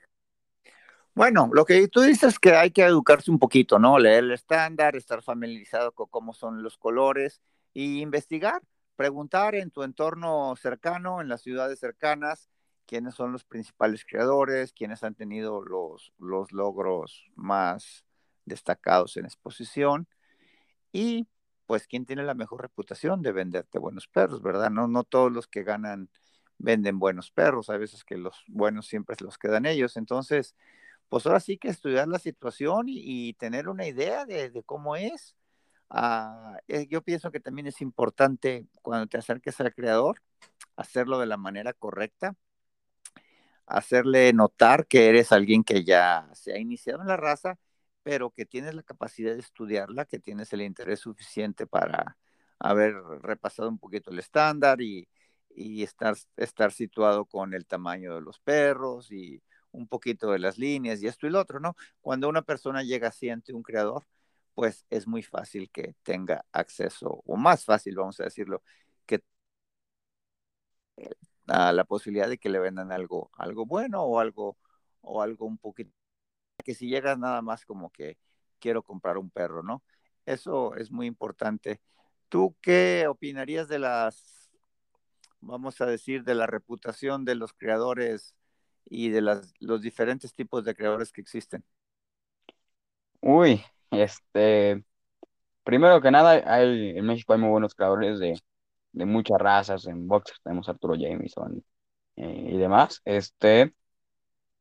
Bueno, 1.14 1.48
lo 1.52 1.64
que 1.64 1.86
tú 1.86 2.00
dices 2.00 2.34
es 2.34 2.38
que 2.40 2.56
hay 2.56 2.72
que 2.72 2.82
educarse 2.82 3.30
un 3.30 3.38
poquito, 3.38 3.78
¿no? 3.78 4.00
Leer 4.00 4.24
el 4.24 4.32
estándar, 4.32 4.96
estar 4.96 5.22
familiarizado 5.22 5.92
con 5.92 6.08
cómo 6.08 6.34
son 6.34 6.64
los 6.64 6.76
colores 6.76 7.40
y 7.72 8.00
investigar, 8.00 8.60
preguntar 8.96 9.54
en 9.54 9.70
tu 9.70 9.84
entorno 9.84 10.56
cercano, 10.56 11.20
en 11.20 11.28
las 11.28 11.42
ciudades 11.42 11.78
cercanas, 11.78 12.50
quiénes 12.86 13.14
son 13.14 13.30
los 13.30 13.44
principales 13.44 14.04
creadores, 14.04 14.72
quiénes 14.72 15.04
han 15.04 15.14
tenido 15.14 15.62
los, 15.62 16.12
los 16.18 16.50
logros 16.50 17.30
más 17.36 18.04
destacados 18.44 19.16
en 19.16 19.24
exposición 19.24 20.08
y 20.92 21.26
pues 21.66 21.86
quién 21.86 22.06
tiene 22.06 22.22
la 22.24 22.34
mejor 22.34 22.62
reputación 22.62 23.22
de 23.22 23.32
venderte 23.32 23.78
buenos 23.78 24.06
perros, 24.08 24.42
¿verdad? 24.42 24.70
No, 24.70 24.86
no 24.88 25.04
todos 25.04 25.32
los 25.32 25.46
que 25.46 25.62
ganan 25.64 26.10
venden 26.58 26.98
buenos 26.98 27.30
perros, 27.30 27.70
a 27.70 27.76
veces 27.76 28.04
que 28.04 28.16
los 28.16 28.44
buenos 28.48 28.86
siempre 28.86 29.16
los 29.20 29.38
quedan 29.38 29.66
ellos, 29.66 29.96
entonces, 29.96 30.54
pues 31.08 31.26
ahora 31.26 31.40
sí 31.40 31.58
que 31.58 31.68
estudiar 31.68 32.08
la 32.08 32.18
situación 32.18 32.86
y, 32.88 33.34
tener 33.34 33.68
una 33.68 33.86
idea 33.86 34.24
de, 34.24 34.62
cómo 34.66 34.96
es. 34.96 35.36
Eh, 36.68 36.86
yo 36.88 37.02
pienso 37.02 37.30
que 37.30 37.40
también 37.40 37.66
es 37.66 37.80
importante 37.80 38.66
cuando 38.82 39.06
te 39.06 39.18
acerques 39.18 39.60
al 39.60 39.74
creador, 39.74 40.22
hacerlo 40.76 41.18
de 41.18 41.26
la 41.26 41.36
manera 41.36 41.72
correcta, 41.72 42.34
hacerle 43.66 44.32
notar 44.32 44.86
que 44.86 45.08
eres 45.08 45.32
alguien 45.32 45.64
que 45.64 45.84
ya 45.84 46.28
se 46.34 46.52
ha 46.52 46.58
iniciado 46.58 47.00
en 47.02 47.08
la 47.08 47.16
raza 47.16 47.58
pero 48.04 48.30
que 48.30 48.46
tienes 48.46 48.74
la 48.74 48.84
capacidad 48.84 49.34
de 49.34 49.40
estudiarla, 49.40 50.04
que 50.06 50.20
tienes 50.20 50.52
el 50.52 50.62
interés 50.62 51.00
suficiente 51.00 51.66
para 51.66 52.18
haber 52.60 52.94
repasado 53.22 53.68
un 53.68 53.78
poquito 53.78 54.10
el 54.10 54.18
estándar 54.20 54.80
y, 54.82 55.08
estar, 55.82 56.16
situado 56.72 57.26
con 57.26 57.54
el 57.54 57.66
tamaño 57.66 58.14
de 58.16 58.20
los 58.22 58.40
perros 58.40 59.10
y 59.12 59.42
un 59.72 59.88
poquito 59.88 60.30
de 60.32 60.38
las 60.40 60.58
líneas 60.58 61.02
y 61.02 61.06
esto 61.08 61.26
y 61.26 61.30
lo 61.30 61.40
otro, 61.40 61.60
¿no? 61.60 61.76
Cuando 62.00 62.28
una 62.28 62.42
persona 62.42 62.82
llega 62.82 63.08
así 63.08 63.30
ante 63.30 63.52
un 63.54 63.62
creador, 63.62 64.06
pues 64.54 64.86
es 64.90 65.06
muy 65.06 65.22
fácil 65.22 65.70
que 65.70 65.96
tenga 66.02 66.44
acceso, 66.52 67.22
o 67.26 67.36
más 67.36 67.64
fácil, 67.64 67.96
vamos 67.96 68.20
a 68.20 68.24
decirlo, 68.24 68.62
que 69.06 69.22
a 71.48 71.72
la 71.72 71.84
posibilidad 71.84 72.28
de 72.28 72.38
que 72.38 72.48
le 72.48 72.58
vendan 72.58 72.92
algo, 72.92 73.30
algo 73.34 73.66
bueno 73.66 74.02
o 74.02 74.18
algo, 74.20 74.56
o 75.02 75.22
algo 75.22 75.46
un 75.46 75.58
poquito 75.58 75.92
que 76.62 76.74
si 76.74 76.88
llegas 76.88 77.18
nada 77.18 77.42
más 77.42 77.64
como 77.64 77.90
que 77.90 78.18
quiero 78.58 78.82
comprar 78.82 79.18
un 79.18 79.30
perro, 79.30 79.62
¿no? 79.62 79.82
Eso 80.26 80.74
es 80.76 80.90
muy 80.90 81.06
importante. 81.06 81.80
¿Tú 82.28 82.56
qué 82.62 83.06
opinarías 83.08 83.68
de 83.68 83.78
las, 83.78 84.50
vamos 85.40 85.80
a 85.80 85.86
decir, 85.86 86.24
de 86.24 86.34
la 86.34 86.46
reputación 86.46 87.24
de 87.24 87.34
los 87.36 87.52
creadores 87.52 88.34
y 88.86 89.10
de 89.10 89.22
las, 89.22 89.54
los 89.60 89.82
diferentes 89.82 90.34
tipos 90.34 90.64
de 90.64 90.74
creadores 90.74 91.12
que 91.12 91.20
existen? 91.20 91.64
Uy, 93.20 93.64
Este, 93.90 94.84
primero 95.64 96.00
que 96.02 96.10
nada, 96.10 96.42
hay, 96.46 96.90
en 96.98 97.06
México 97.06 97.32
hay 97.34 97.40
muy 97.40 97.50
buenos 97.50 97.74
creadores 97.74 98.18
de, 98.20 98.38
de 98.92 99.06
muchas 99.06 99.38
razas. 99.40 99.86
En 99.86 100.08
boxers 100.08 100.40
tenemos 100.42 100.68
Arturo 100.68 100.94
Jameson 100.96 101.64
eh, 102.16 102.48
y 102.52 102.58
demás. 102.58 103.02
Este, 103.04 103.74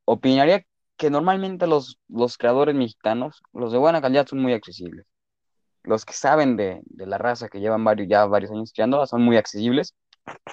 opinaría 0.05 0.65
que 1.03 1.11
normalmente 1.11 1.67
los, 1.67 1.99
los 2.07 2.37
creadores 2.37 2.75
mexicanos, 2.75 3.41
los 3.53 3.71
de 3.73 3.77
buena 3.79 4.01
calidad, 4.01 4.27
son 4.27 4.41
muy 4.41 4.53
accesibles. 4.53 5.05
Los 5.83 6.05
que 6.05 6.13
saben 6.13 6.57
de, 6.57 6.81
de 6.85 7.05
la 7.07 7.17
raza, 7.17 7.49
que 7.49 7.59
llevan 7.59 7.83
varios, 7.83 8.09
ya 8.09 8.25
varios 8.25 8.51
años 8.51 8.73
creándola, 8.73 9.07
son 9.07 9.23
muy 9.23 9.37
accesibles. 9.37 9.95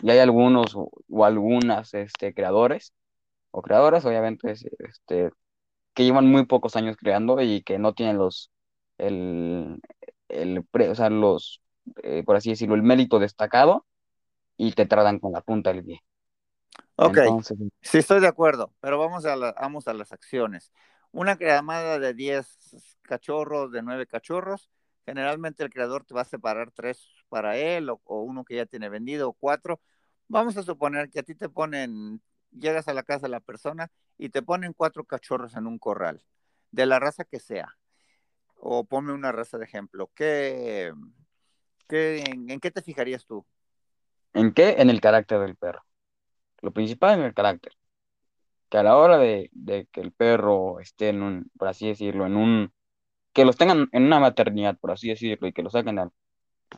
Y 0.03 0.11
hay 0.11 0.19
algunos 0.21 0.75
o, 0.77 0.91
algunas 1.25 1.95
este, 1.95 2.35
creadores 2.35 2.95
o 3.53 3.63
creadoras, 3.63 4.05
obviamente, 4.07 4.53
es- 4.53 4.67
este, 4.81 5.31
que 5.95 6.05
llevan 6.05 6.27
muy 6.29 6.47
pocos 6.47 6.77
años 6.77 6.97
creando 6.99 7.41
y 7.43 7.63
que 7.63 7.79
no 7.79 7.95
tienen 7.95 8.19
los, 8.19 8.51
el, 8.99 9.81
el 10.29 10.65
pre- 10.67 10.91
o 10.91 10.95
sea, 10.97 11.11
los, 11.11 11.63
eh, 12.05 12.23
por 12.25 12.37
así 12.37 12.51
decirlo, 12.51 12.75
el 12.77 12.83
mérito 12.85 13.19
destacado 13.19 13.87
y 14.59 14.73
te 14.73 14.87
tratan 14.87 15.19
con 15.21 15.33
la 15.33 15.43
punta 15.43 15.73
del 15.73 15.85
pie. 15.85 16.01
Ok, 17.03 17.17
Entonces, 17.19 17.59
sí 17.81 17.99
estoy 17.99 18.21
de 18.21 18.27
acuerdo, 18.29 18.75
pero 18.81 18.99
vamos 18.99 19.25
a, 19.25 19.35
la- 19.37 19.53
vamos 19.53 19.89
a 19.89 19.95
las 19.95 20.13
acciones. 20.13 20.71
Una 21.13 21.37
creamada 21.37 21.99
de 21.99 22.13
10 22.15 22.59
cachorros, 23.03 23.73
de 23.73 23.83
9 23.83 24.07
cachorros, 24.07 24.71
generalmente 25.07 25.65
el 25.65 25.71
creador 25.71 26.05
te 26.05 26.15
va 26.15 26.21
a 26.21 26.25
separar 26.25 26.71
tres 26.71 27.07
para 27.29 27.57
él 27.57 27.89
o, 27.91 28.01
o 28.05 28.21
uno 28.23 28.45
que 28.45 28.57
ya 28.57 28.67
tiene 28.67 28.89
vendido 28.89 29.31
o 29.31 29.33
cuatro. 29.33 29.81
Vamos 30.29 30.57
a 30.57 30.63
suponer 30.63 31.11
que 31.11 31.21
a 31.21 31.23
ti 31.23 31.35
te 31.35 31.49
ponen, 31.49 32.21
llegas 32.53 32.87
a 32.87 32.95
la 32.95 33.03
casa 33.03 33.23
de 33.27 33.31
la 33.31 33.41
persona 33.41 33.91
y 34.19 34.29
te 34.29 34.43
ponen 34.43 34.73
cuatro 34.75 35.05
cachorros 35.05 35.57
en 35.57 35.67
un 35.67 35.79
corral, 35.79 36.23
de 36.71 36.87
la 36.87 37.01
raza 37.01 37.25
que 37.25 37.41
sea. 37.41 37.77
O 38.57 38.85
ponme 38.85 39.13
una 39.13 39.33
raza 39.33 39.57
de 39.59 39.65
ejemplo. 39.65 40.11
¿Qué, 40.15 40.93
qué, 41.89 42.21
en, 42.27 42.51
en 42.51 42.61
qué 42.61 42.71
te 42.71 42.83
fijarías 42.83 43.25
tú? 43.25 43.45
¿en 44.35 44.53
qué? 44.53 44.77
En 44.79 44.91
el 44.91 45.01
carácter 45.01 45.41
del 45.41 45.57
perro. 45.57 45.83
Lo 46.63 46.73
principal 46.73 47.19
en 47.19 47.25
el 47.27 47.35
carácter. 47.35 47.73
Que 48.69 48.79
a 48.79 48.83
la 48.83 48.97
hora 48.97 49.19
de, 49.19 49.51
de 49.53 49.87
que 49.93 50.01
el 50.01 50.13
perro 50.13 50.81
esté 50.81 51.09
en 51.09 51.23
un, 51.23 51.51
por 51.59 51.69
así 51.69 51.89
decirlo, 51.89 52.27
en 52.27 52.37
un, 52.37 52.73
que 53.33 53.45
los 53.45 53.57
tengan 53.57 53.89
en 53.93 54.05
una 54.05 54.21
maternidad, 54.21 54.79
por 54.79 54.93
así 54.93 55.09
decirlo, 55.09 55.49
y 55.49 55.53
que 55.53 55.63
lo 55.63 55.71
saquen 55.71 55.99
al, 55.99 56.11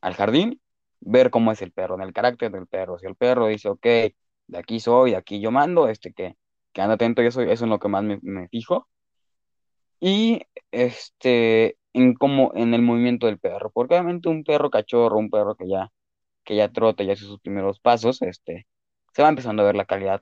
al 0.00 0.14
jardín, 0.14 0.60
ver 1.00 1.30
cómo 1.30 1.52
es 1.52 1.62
el 1.62 1.72
perro, 1.72 1.96
en 1.96 2.02
el 2.02 2.12
carácter 2.12 2.50
del 2.50 2.66
perro. 2.66 2.98
Si 2.98 3.06
el 3.06 3.16
perro 3.16 3.46
dice, 3.48 3.68
ok, 3.68 3.82
de 3.84 4.58
aquí 4.58 4.80
soy, 4.80 5.12
de 5.12 5.16
aquí 5.16 5.40
yo 5.40 5.50
mando, 5.50 5.88
este 5.88 6.12
que, 6.12 6.36
que 6.72 6.80
anda 6.80 6.94
atento, 6.94 7.22
y 7.22 7.26
eso, 7.26 7.42
eso 7.42 7.64
es 7.64 7.70
lo 7.70 7.78
que 7.78 7.88
más 7.88 8.04
me, 8.04 8.18
me 8.22 8.48
fijo. 8.48 8.88
Y 10.00 10.42
este, 10.70 11.76
en 11.92 12.14
cómo, 12.14 12.52
en 12.54 12.74
el 12.74 12.82
movimiento 12.82 13.26
del 13.26 13.38
perro, 13.38 13.70
porque 13.70 13.94
obviamente 13.94 14.28
un 14.28 14.44
perro 14.44 14.70
cachorro, 14.70 15.18
un 15.18 15.30
perro 15.30 15.54
que 15.54 15.68
ya, 15.68 15.90
que 16.44 16.56
ya 16.56 16.72
trota, 16.72 17.04
ya 17.04 17.12
hace 17.12 17.24
sus 17.24 17.40
primeros 17.40 17.80
pasos, 17.80 18.22
este, 18.22 18.66
se 19.12 19.22
va 19.22 19.28
empezando 19.28 19.62
a 19.62 19.66
ver 19.66 19.76
la 19.76 19.84
calidad. 19.84 20.20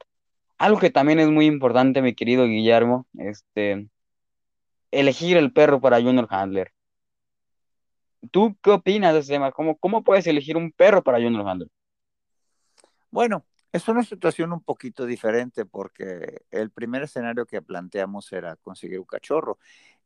Algo 0.58 0.78
que 0.78 0.90
también 0.90 1.20
es 1.20 1.28
muy 1.28 1.46
importante, 1.46 2.02
mi 2.02 2.14
querido 2.14 2.46
Guillermo, 2.46 3.06
este, 3.18 3.88
elegir 4.90 5.36
el 5.36 5.52
perro 5.52 5.80
para 5.80 6.00
Junior 6.00 6.26
Handler. 6.30 6.72
¿Tú 8.30 8.56
qué 8.62 8.70
opinas 8.70 9.14
de 9.14 9.20
ese 9.20 9.32
tema? 9.32 9.52
¿Cómo, 9.52 9.78
cómo 9.78 10.04
puedes 10.04 10.26
elegir 10.26 10.56
un 10.56 10.72
perro 10.72 11.02
para 11.02 11.18
Junior 11.18 11.48
Handler? 11.48 11.68
Bueno, 13.10 13.44
es 13.72 13.88
una 13.88 14.02
situación 14.02 14.52
un 14.52 14.62
poquito 14.62 15.06
diferente 15.06 15.64
porque 15.64 16.42
el 16.50 16.70
primer 16.70 17.02
escenario 17.02 17.46
que 17.46 17.62
planteamos 17.62 18.30
era 18.32 18.56
conseguir 18.56 18.98
un 18.98 19.06
cachorro. 19.06 19.58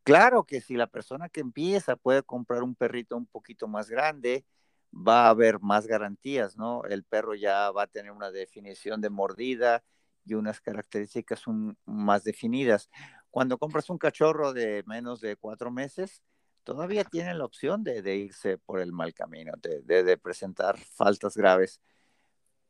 Claro 0.03 0.43
que 0.43 0.61
si 0.61 0.75
la 0.75 0.87
persona 0.87 1.29
que 1.29 1.41
empieza 1.41 1.95
puede 1.95 2.23
comprar 2.23 2.63
un 2.63 2.75
perrito 2.75 3.17
un 3.17 3.25
poquito 3.25 3.67
más 3.67 3.89
grande, 3.89 4.45
va 4.95 5.25
a 5.27 5.29
haber 5.29 5.59
más 5.61 5.87
garantías, 5.87 6.57
¿no? 6.57 6.83
El 6.85 7.03
perro 7.03 7.35
ya 7.35 7.71
va 7.71 7.83
a 7.83 7.87
tener 7.87 8.11
una 8.11 8.31
definición 8.31 9.01
de 9.01 9.09
mordida 9.09 9.83
y 10.25 10.33
unas 10.35 10.61
características 10.61 11.47
un- 11.47 11.77
más 11.85 12.23
definidas. 12.23 12.89
Cuando 13.29 13.57
compras 13.57 13.89
un 13.89 13.97
cachorro 13.97 14.53
de 14.53 14.83
menos 14.87 15.21
de 15.21 15.35
cuatro 15.35 15.71
meses, 15.71 16.21
todavía 16.63 17.03
tiene 17.03 17.33
la 17.35 17.45
opción 17.45 17.83
de, 17.83 18.01
de 18.01 18.15
irse 18.17 18.57
por 18.57 18.79
el 18.79 18.91
mal 18.91 19.13
camino, 19.13 19.53
de, 19.61 19.81
de- 19.81 20.03
de 20.03 20.17
presentar 20.17 20.77
faltas 20.79 21.35
graves. 21.37 21.81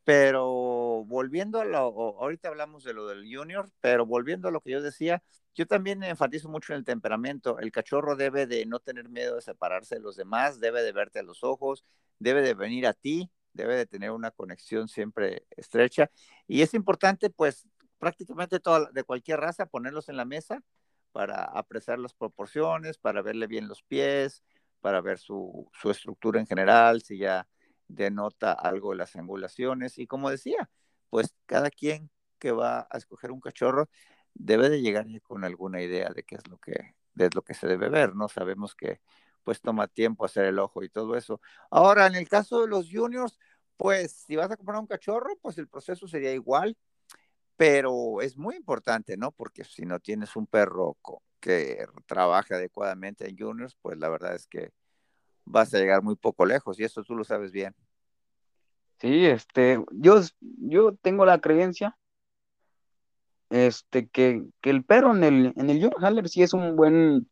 Pero 0.06 1.02
volviendo 1.04 1.58
a 1.58 1.64
lo, 1.64 1.78
ahorita 1.78 2.46
hablamos 2.46 2.84
de 2.84 2.94
lo 2.94 3.08
del 3.08 3.24
junior, 3.28 3.68
pero 3.80 4.06
volviendo 4.06 4.46
a 4.46 4.52
lo 4.52 4.60
que 4.60 4.70
yo 4.70 4.80
decía, 4.80 5.20
yo 5.52 5.66
también 5.66 6.04
enfatizo 6.04 6.48
mucho 6.48 6.72
en 6.72 6.78
el 6.78 6.84
temperamento. 6.84 7.58
El 7.58 7.72
cachorro 7.72 8.14
debe 8.14 8.46
de 8.46 8.66
no 8.66 8.78
tener 8.78 9.08
miedo 9.08 9.34
de 9.34 9.42
separarse 9.42 9.96
de 9.96 10.02
los 10.02 10.14
demás, 10.14 10.60
debe 10.60 10.84
de 10.84 10.92
verte 10.92 11.18
a 11.18 11.24
los 11.24 11.42
ojos, 11.42 11.84
debe 12.20 12.42
de 12.42 12.54
venir 12.54 12.86
a 12.86 12.92
ti, 12.92 13.28
debe 13.52 13.74
de 13.74 13.84
tener 13.84 14.12
una 14.12 14.30
conexión 14.30 14.86
siempre 14.86 15.44
estrecha. 15.56 16.08
Y 16.46 16.62
es 16.62 16.72
importante, 16.74 17.28
pues, 17.28 17.66
prácticamente 17.98 18.60
toda, 18.60 18.88
de 18.92 19.02
cualquier 19.02 19.40
raza, 19.40 19.66
ponerlos 19.66 20.08
en 20.08 20.16
la 20.16 20.24
mesa 20.24 20.62
para 21.10 21.42
apreciar 21.42 21.98
las 21.98 22.14
proporciones, 22.14 22.96
para 22.96 23.22
verle 23.22 23.48
bien 23.48 23.66
los 23.66 23.82
pies, 23.82 24.44
para 24.80 25.00
ver 25.00 25.18
su, 25.18 25.68
su 25.72 25.90
estructura 25.90 26.38
en 26.38 26.46
general, 26.46 27.02
si 27.02 27.18
ya 27.18 27.48
denota 27.88 28.52
algo 28.52 28.94
las 28.94 29.16
angulaciones. 29.16 29.98
Y 29.98 30.06
como 30.06 30.30
decía, 30.30 30.70
pues 31.10 31.34
cada 31.46 31.70
quien 31.70 32.10
que 32.38 32.52
va 32.52 32.86
a 32.90 32.98
escoger 32.98 33.32
un 33.32 33.40
cachorro 33.40 33.88
debe 34.34 34.68
de 34.68 34.82
llegar 34.82 35.06
con 35.22 35.44
alguna 35.44 35.82
idea 35.82 36.10
de 36.10 36.22
qué 36.22 36.36
es 36.36 36.46
lo 36.48 36.58
que, 36.58 36.94
de 37.14 37.30
lo 37.34 37.42
que 37.42 37.54
se 37.54 37.66
debe 37.66 37.88
ver, 37.88 38.14
¿no? 38.14 38.28
Sabemos 38.28 38.74
que 38.74 39.00
pues 39.44 39.60
toma 39.60 39.86
tiempo 39.86 40.24
hacer 40.24 40.46
el 40.46 40.58
ojo 40.58 40.82
y 40.82 40.88
todo 40.88 41.16
eso. 41.16 41.40
Ahora, 41.70 42.06
en 42.06 42.16
el 42.16 42.28
caso 42.28 42.60
de 42.62 42.68
los 42.68 42.88
juniors, 42.90 43.38
pues 43.76 44.12
si 44.12 44.36
vas 44.36 44.50
a 44.50 44.56
comprar 44.56 44.80
un 44.80 44.86
cachorro, 44.86 45.36
pues 45.40 45.56
el 45.58 45.68
proceso 45.68 46.08
sería 46.08 46.32
igual, 46.32 46.76
pero 47.56 48.20
es 48.22 48.36
muy 48.36 48.56
importante, 48.56 49.16
¿no? 49.16 49.32
Porque 49.32 49.64
si 49.64 49.86
no 49.86 50.00
tienes 50.00 50.36
un 50.36 50.46
perro 50.46 50.98
que 51.40 51.86
trabaje 52.06 52.54
adecuadamente 52.54 53.28
en 53.28 53.38
juniors, 53.38 53.76
pues 53.80 53.98
la 53.98 54.08
verdad 54.08 54.34
es 54.34 54.46
que 54.46 54.72
vas 55.46 55.72
a 55.72 55.78
llegar 55.78 56.02
muy 56.02 56.16
poco 56.16 56.44
lejos 56.44 56.78
y 56.78 56.84
eso 56.84 57.02
tú 57.02 57.14
lo 57.14 57.24
sabes 57.24 57.52
bien. 57.52 57.74
Sí, 58.98 59.26
este, 59.26 59.82
yo, 59.92 60.20
yo 60.40 60.94
tengo 60.96 61.24
la 61.24 61.40
creencia, 61.40 61.96
este, 63.50 64.08
que, 64.08 64.42
que 64.60 64.70
el 64.70 64.84
perro 64.84 65.14
en 65.14 65.24
el, 65.24 65.52
en 65.56 65.70
el 65.70 65.76
Junior 65.76 66.04
Handler 66.04 66.28
sí 66.28 66.42
es 66.42 66.52
un 66.52 66.76
buen, 66.76 67.28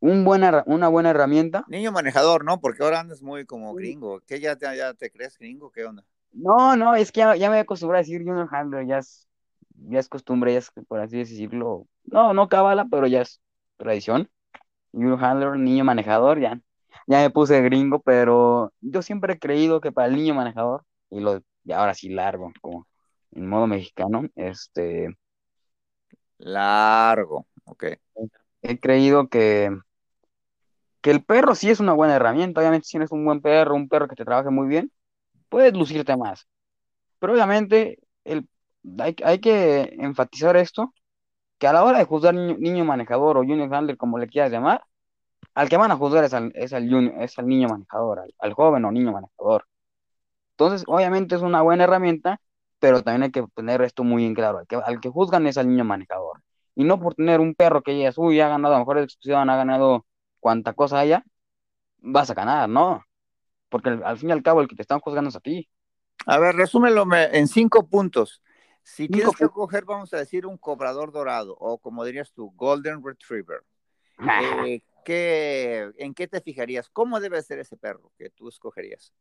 un 0.00 0.24
buena, 0.24 0.64
una 0.66 0.88
buena 0.88 1.10
herramienta. 1.10 1.64
Niño 1.68 1.92
manejador, 1.92 2.44
¿no? 2.44 2.60
Porque 2.60 2.82
ahora 2.82 3.00
andas 3.00 3.22
muy 3.22 3.44
como 3.46 3.74
gringo. 3.74 4.20
¿Qué 4.26 4.40
ya 4.40 4.56
te, 4.56 4.74
ya 4.76 4.94
te 4.94 5.10
crees 5.10 5.38
gringo? 5.38 5.70
¿Qué 5.70 5.84
onda? 5.84 6.04
No, 6.32 6.76
no, 6.76 6.94
es 6.94 7.12
que 7.12 7.18
ya, 7.18 7.36
ya 7.36 7.50
me 7.50 7.58
acostumbré 7.58 7.98
a 7.98 8.02
decir 8.02 8.22
Junior 8.24 8.48
Handler, 8.50 8.86
ya 8.86 8.98
es, 8.98 9.28
ya 9.88 9.98
es 9.98 10.08
costumbre, 10.08 10.52
ya 10.52 10.60
es, 10.60 10.70
por 10.88 11.00
así 11.00 11.18
decirlo, 11.18 11.86
no, 12.04 12.32
no 12.32 12.48
cábala, 12.48 12.86
pero 12.90 13.06
ya 13.06 13.22
es 13.22 13.40
tradición. 13.76 14.30
Junior 14.92 15.22
Handler, 15.22 15.58
niño 15.58 15.84
manejador, 15.84 16.40
ya, 16.40 16.60
ya 17.06 17.18
me 17.20 17.30
puse 17.30 17.60
gringo, 17.62 18.00
pero 18.00 18.72
yo 18.80 19.02
siempre 19.02 19.34
he 19.34 19.38
creído 19.38 19.80
que 19.80 19.92
para 19.92 20.08
el 20.08 20.16
niño 20.16 20.34
manejador, 20.34 20.84
y 21.10 21.20
lo, 21.20 21.40
y 21.64 21.72
ahora 21.72 21.94
sí 21.94 22.08
largo, 22.10 22.52
como 22.60 22.86
en 23.32 23.48
modo 23.48 23.66
mexicano, 23.66 24.24
este, 24.36 25.16
Largo, 26.38 27.46
ok. 27.64 27.84
he 28.62 28.80
creído 28.80 29.28
que, 29.28 29.70
que 31.00 31.10
el 31.10 31.24
perro 31.24 31.54
sí 31.54 31.70
es 31.70 31.80
una 31.80 31.92
buena 31.92 32.16
herramienta, 32.16 32.60
obviamente 32.60 32.86
si 32.86 32.96
eres 32.96 33.12
un 33.12 33.24
buen 33.24 33.40
perro, 33.40 33.74
un 33.74 33.88
perro 33.88 34.08
que 34.08 34.16
te 34.16 34.24
trabaje 34.24 34.50
muy 34.50 34.68
bien, 34.68 34.92
puedes 35.48 35.74
lucirte 35.74 36.16
más, 36.16 36.48
pero 37.18 37.34
obviamente 37.34 38.00
el, 38.24 38.48
hay, 38.98 39.16
hay 39.24 39.40
que 39.40 39.96
enfatizar 39.98 40.56
esto, 40.56 40.94
que 41.58 41.66
a 41.66 41.72
la 41.72 41.84
hora 41.84 41.98
de 41.98 42.04
juzgar 42.06 42.34
niño, 42.34 42.56
niño 42.58 42.84
manejador 42.84 43.36
o 43.38 43.42
junior 43.42 43.72
handler, 43.74 43.96
como 43.96 44.18
le 44.18 44.28
quieras 44.28 44.52
llamar, 44.52 44.84
al 45.54 45.68
que 45.68 45.76
van 45.76 45.90
a 45.90 45.96
juzgar 45.96 46.24
es 46.24 46.34
al, 46.34 46.52
es 46.54 46.72
al, 46.72 46.88
junior- 46.88 47.14
es 47.22 47.38
al 47.38 47.46
niño 47.46 47.68
manejador, 47.68 48.20
al, 48.20 48.34
al 48.38 48.54
joven 48.54 48.84
o 48.84 48.92
niño 48.92 49.12
manejador. 49.12 49.66
Entonces, 50.52 50.84
obviamente 50.86 51.34
es 51.34 51.42
una 51.42 51.62
buena 51.62 51.84
herramienta, 51.84 52.40
pero 52.78 53.02
también 53.02 53.24
hay 53.24 53.30
que 53.30 53.44
tener 53.54 53.82
esto 53.82 54.04
muy 54.04 54.24
en 54.26 54.34
claro. 54.34 54.58
Al 54.58 54.66
que, 54.66 54.76
al 54.76 55.00
que 55.00 55.08
juzgan 55.08 55.46
es 55.46 55.58
al 55.58 55.68
niño 55.68 55.84
manejador. 55.84 56.42
Y 56.74 56.84
no 56.84 57.00
por 57.00 57.14
tener 57.14 57.40
un 57.40 57.54
perro 57.54 57.82
que 57.82 57.98
ya 57.98 58.10
uy, 58.16 58.40
ha 58.40 58.48
ganado 58.48 58.74
a 58.74 58.78
lo 58.78 58.84
mejor 58.84 58.98
exposición, 58.98 59.50
ha 59.50 59.56
ganado 59.56 60.06
cuanta 60.38 60.72
cosa 60.74 60.98
haya, 60.98 61.24
vas 61.98 62.30
a 62.30 62.34
ganar, 62.34 62.68
¿no? 62.68 63.04
Porque 63.68 63.90
al, 63.90 64.04
al 64.04 64.18
fin 64.18 64.30
y 64.30 64.32
al 64.32 64.42
cabo 64.42 64.60
el 64.60 64.68
que 64.68 64.76
te 64.76 64.82
están 64.82 65.00
juzgando 65.00 65.30
es 65.30 65.36
a 65.36 65.40
ti. 65.40 65.68
A 66.26 66.38
ver, 66.38 66.54
resúmelo 66.54 67.06
me- 67.06 67.36
en 67.36 67.48
cinco 67.48 67.86
puntos. 67.86 68.42
Si 68.82 69.04
Cinco 69.06 69.12
tienes 69.14 69.36
que 69.36 69.44
puntos. 69.44 69.54
coger, 69.54 69.84
vamos 69.84 70.12
a 70.14 70.18
decir, 70.18 70.46
un 70.46 70.58
cobrador 70.58 71.12
dorado 71.12 71.56
o 71.58 71.78
como 71.78 72.04
dirías 72.04 72.32
tú, 72.32 72.52
Golden 72.56 73.02
Retriever, 73.04 73.62
eh, 74.42 74.82
¿qué- 75.04 75.90
¿en 75.98 76.14
qué 76.14 76.28
te 76.28 76.40
fijarías? 76.40 76.88
¿Cómo 76.90 77.20
debe 77.20 77.42
ser 77.42 77.58
ese 77.58 77.76
perro 77.76 78.12
que 78.18 78.30
tú 78.30 78.48
escogerías? 78.48 79.12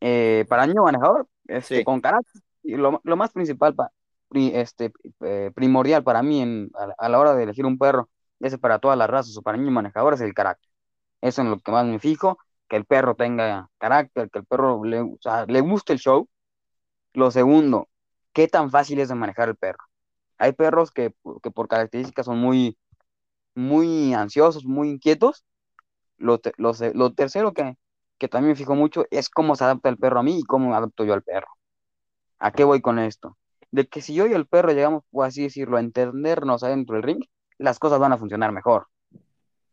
Eh, 0.00 0.46
para 0.48 0.66
niño 0.66 0.84
manejador, 0.84 1.28
este, 1.46 1.78
Sí. 1.78 1.84
con 1.84 2.00
carácter, 2.00 2.42
y 2.62 2.76
lo, 2.76 3.00
lo 3.04 3.16
más 3.16 3.32
principal, 3.32 3.74
pa- 3.74 3.92
este, 4.32 4.92
eh, 5.20 5.50
primordial 5.54 6.04
para 6.04 6.22
mí 6.22 6.40
en, 6.40 6.70
a, 6.74 6.94
a 7.06 7.08
la 7.08 7.18
hora 7.18 7.34
de 7.34 7.42
elegir 7.44 7.66
un 7.66 7.78
perro 7.78 8.08
sea 8.40 8.58
para 8.58 8.78
todas 8.78 8.96
las 8.96 9.10
razas 9.10 9.36
o 9.36 9.42
para 9.42 9.58
niños 9.58 9.72
manejadores, 9.72 10.20
el 10.20 10.32
carácter. 10.34 10.70
Eso 11.20 11.42
es 11.42 11.48
lo 11.48 11.58
que 11.58 11.72
más 11.72 11.84
me 11.86 11.98
fijo, 11.98 12.38
que 12.68 12.76
el 12.76 12.86
perro 12.86 13.14
tenga 13.14 13.68
carácter, 13.78 14.30
que 14.30 14.38
el 14.38 14.46
perro 14.46 14.82
le, 14.84 15.00
o 15.00 15.18
sea, 15.20 15.44
le 15.46 15.60
guste 15.60 15.92
el 15.92 15.98
show. 15.98 16.28
Lo 17.12 17.30
segundo, 17.30 17.88
¿qué 18.32 18.48
tan 18.48 18.70
fácil 18.70 19.00
es 19.00 19.08
de 19.08 19.14
manejar 19.16 19.48
el 19.50 19.56
perro? 19.56 19.84
Hay 20.38 20.52
perros 20.52 20.90
que, 20.92 21.14
que 21.42 21.50
por 21.50 21.68
características 21.68 22.26
son 22.26 22.38
muy, 22.38 22.78
muy 23.54 24.14
ansiosos, 24.14 24.64
muy 24.64 24.90
inquietos. 24.90 25.44
Lo, 26.18 26.40
lo, 26.58 26.72
lo 26.94 27.12
tercero 27.14 27.52
que, 27.52 27.76
que 28.18 28.28
también 28.28 28.56
fijo 28.56 28.74
mucho 28.74 29.06
es 29.10 29.30
cómo 29.30 29.56
se 29.56 29.64
adapta 29.64 29.88
el 29.88 29.96
perro 29.96 30.20
a 30.20 30.22
mí 30.22 30.38
y 30.38 30.42
cómo 30.44 30.74
adapto 30.74 31.04
yo 31.04 31.14
al 31.14 31.22
perro. 31.22 31.48
¿A 32.38 32.52
qué 32.52 32.64
voy 32.64 32.80
con 32.80 32.98
esto? 32.98 33.36
De 33.70 33.86
que 33.88 34.02
si 34.02 34.14
yo 34.14 34.26
y 34.26 34.32
el 34.32 34.46
perro 34.46 34.72
llegamos, 34.72 35.04
por 35.10 35.26
así 35.26 35.42
decirlo, 35.42 35.76
a 35.76 35.80
entendernos 35.80 36.62
adentro 36.62 36.96
del 36.96 37.02
ring, 37.02 37.24
las 37.58 37.78
cosas 37.78 37.98
van 37.98 38.12
a 38.12 38.18
funcionar 38.18 38.52
mejor. 38.52 38.88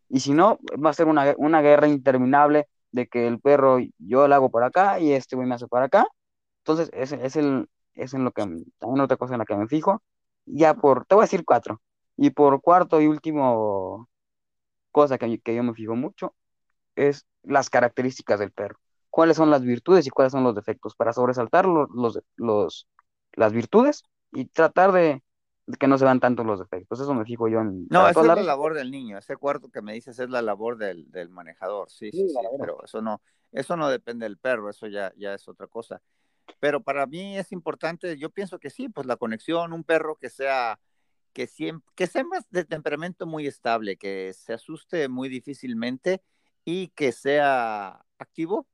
Y 0.10 0.22
si 0.22 0.34
no, 0.34 0.60
va 0.84 0.92
a 0.92 0.94
ser 0.94 1.08
una, 1.08 1.34
una 1.38 1.62
guerra 1.62 1.88
interminable 1.88 2.68
de 2.92 3.08
que 3.08 3.28
el 3.28 3.40
perro 3.40 3.80
yo 3.98 4.28
lo 4.28 4.36
hago 4.36 4.50
por 4.50 4.64
acá 4.64 5.00
y 5.00 5.12
este 5.12 5.36
güey 5.36 5.48
me 5.48 5.56
hace 5.56 5.68
por 5.68 5.82
acá. 5.82 6.06
Entonces, 6.60 6.90
es, 6.94 7.12
es, 7.12 7.36
el, 7.36 7.70
es 7.96 8.14
en 8.14 8.24
lo 8.24 8.32
que, 8.32 8.44
también 8.80 9.02
otra 9.02 9.18
cosa 9.18 9.34
en 9.34 9.40
la 9.40 9.46
que 9.46 9.56
me 9.56 9.68
fijo. 9.68 10.02
Ya 10.46 10.74
por, 10.76 11.06
te 11.06 11.16
voy 11.16 11.24
a 11.24 11.26
decir 11.26 11.44
cuatro. 11.46 11.82
Y 12.18 12.32
por 12.32 12.62
cuarto 12.62 13.00
y 13.00 13.08
último 13.08 14.10
cosa 14.92 15.18
que, 15.18 15.40
que 15.40 15.56
yo 15.56 15.64
me 15.64 15.74
fijo 15.74 15.96
mucho 15.96 16.36
es 16.96 17.26
las 17.44 17.70
características 17.70 18.40
del 18.40 18.52
perro. 18.52 18.80
Cuáles 19.10 19.38
son 19.38 19.50
las 19.50 19.62
virtudes 19.62 20.06
y 20.06 20.10
cuáles 20.10 20.32
son 20.32 20.44
los 20.44 20.56
defectos 20.56 20.96
para 20.96 21.14
sobresaltar 21.14 21.66
los, 21.66 21.90
los, 21.92 22.20
los 22.36 22.88
las 23.34 23.54
virtudes 23.54 24.04
y 24.32 24.46
tratar 24.46 24.92
de, 24.92 25.24
que 25.80 25.88
no 25.88 25.98
se 25.98 26.06
vean 26.06 26.20
tanto 26.20 26.44
los 26.44 26.60
defectos. 26.60 27.00
Eso 27.00 27.14
me 27.14 27.26
fijo 27.26 27.48
yo 27.48 27.60
en... 27.60 27.88
No, 27.90 28.08
esa 28.08 28.22
es 28.22 28.28
la 28.28 28.36
labor 28.36 28.74
del 28.74 28.90
niño. 28.90 29.18
Ese 29.18 29.36
cuarto 29.36 29.70
que 29.70 29.82
me 29.82 29.94
dices 29.94 30.18
es 30.20 30.30
la 30.30 30.42
labor 30.42 30.78
del, 30.78 31.12
del 31.12 31.30
manejador. 31.30 31.90
Sí, 31.90 32.10
sí, 32.12 32.28
sí, 32.28 32.36
pero 32.60 32.84
eso 32.84 33.02
no, 33.02 33.22
eso 33.52 33.76
no 33.76 33.90
depende 33.90 34.26
del 34.26 34.38
perro, 34.38 34.70
eso 34.70 34.88
ya, 34.88 35.14
ya 35.18 35.34
es 35.34 35.48
otra 35.48 35.68
cosa. 35.68 36.02
Pero 36.60 36.82
para 36.82 37.06
mí 37.06 37.38
es 37.38 37.52
importante, 37.52 38.18
yo 38.18 38.30
pienso 38.30 38.60
que 38.60 38.70
sí, 38.70 38.88
pues 38.88 39.06
la 39.06 39.18
conexión, 39.18 39.74
un 39.74 39.84
perro 39.84 40.16
que 40.16 40.30
sea, 40.30 40.80
que 41.38 41.46
siempre, 41.46 41.88
que 41.94 42.08
sea 42.08 42.24
más 42.24 42.50
de 42.50 42.66
temperamento 42.66 43.28
muy 43.28 43.46
estable, 43.46 43.96
que 43.96 44.34
se 44.34 44.54
asuste 44.54 45.08
muy 45.08 45.30
difícilmente 45.30 46.24
y 46.66 46.88
que 46.96 47.12
sea 47.12 48.04
activo, 48.18 48.66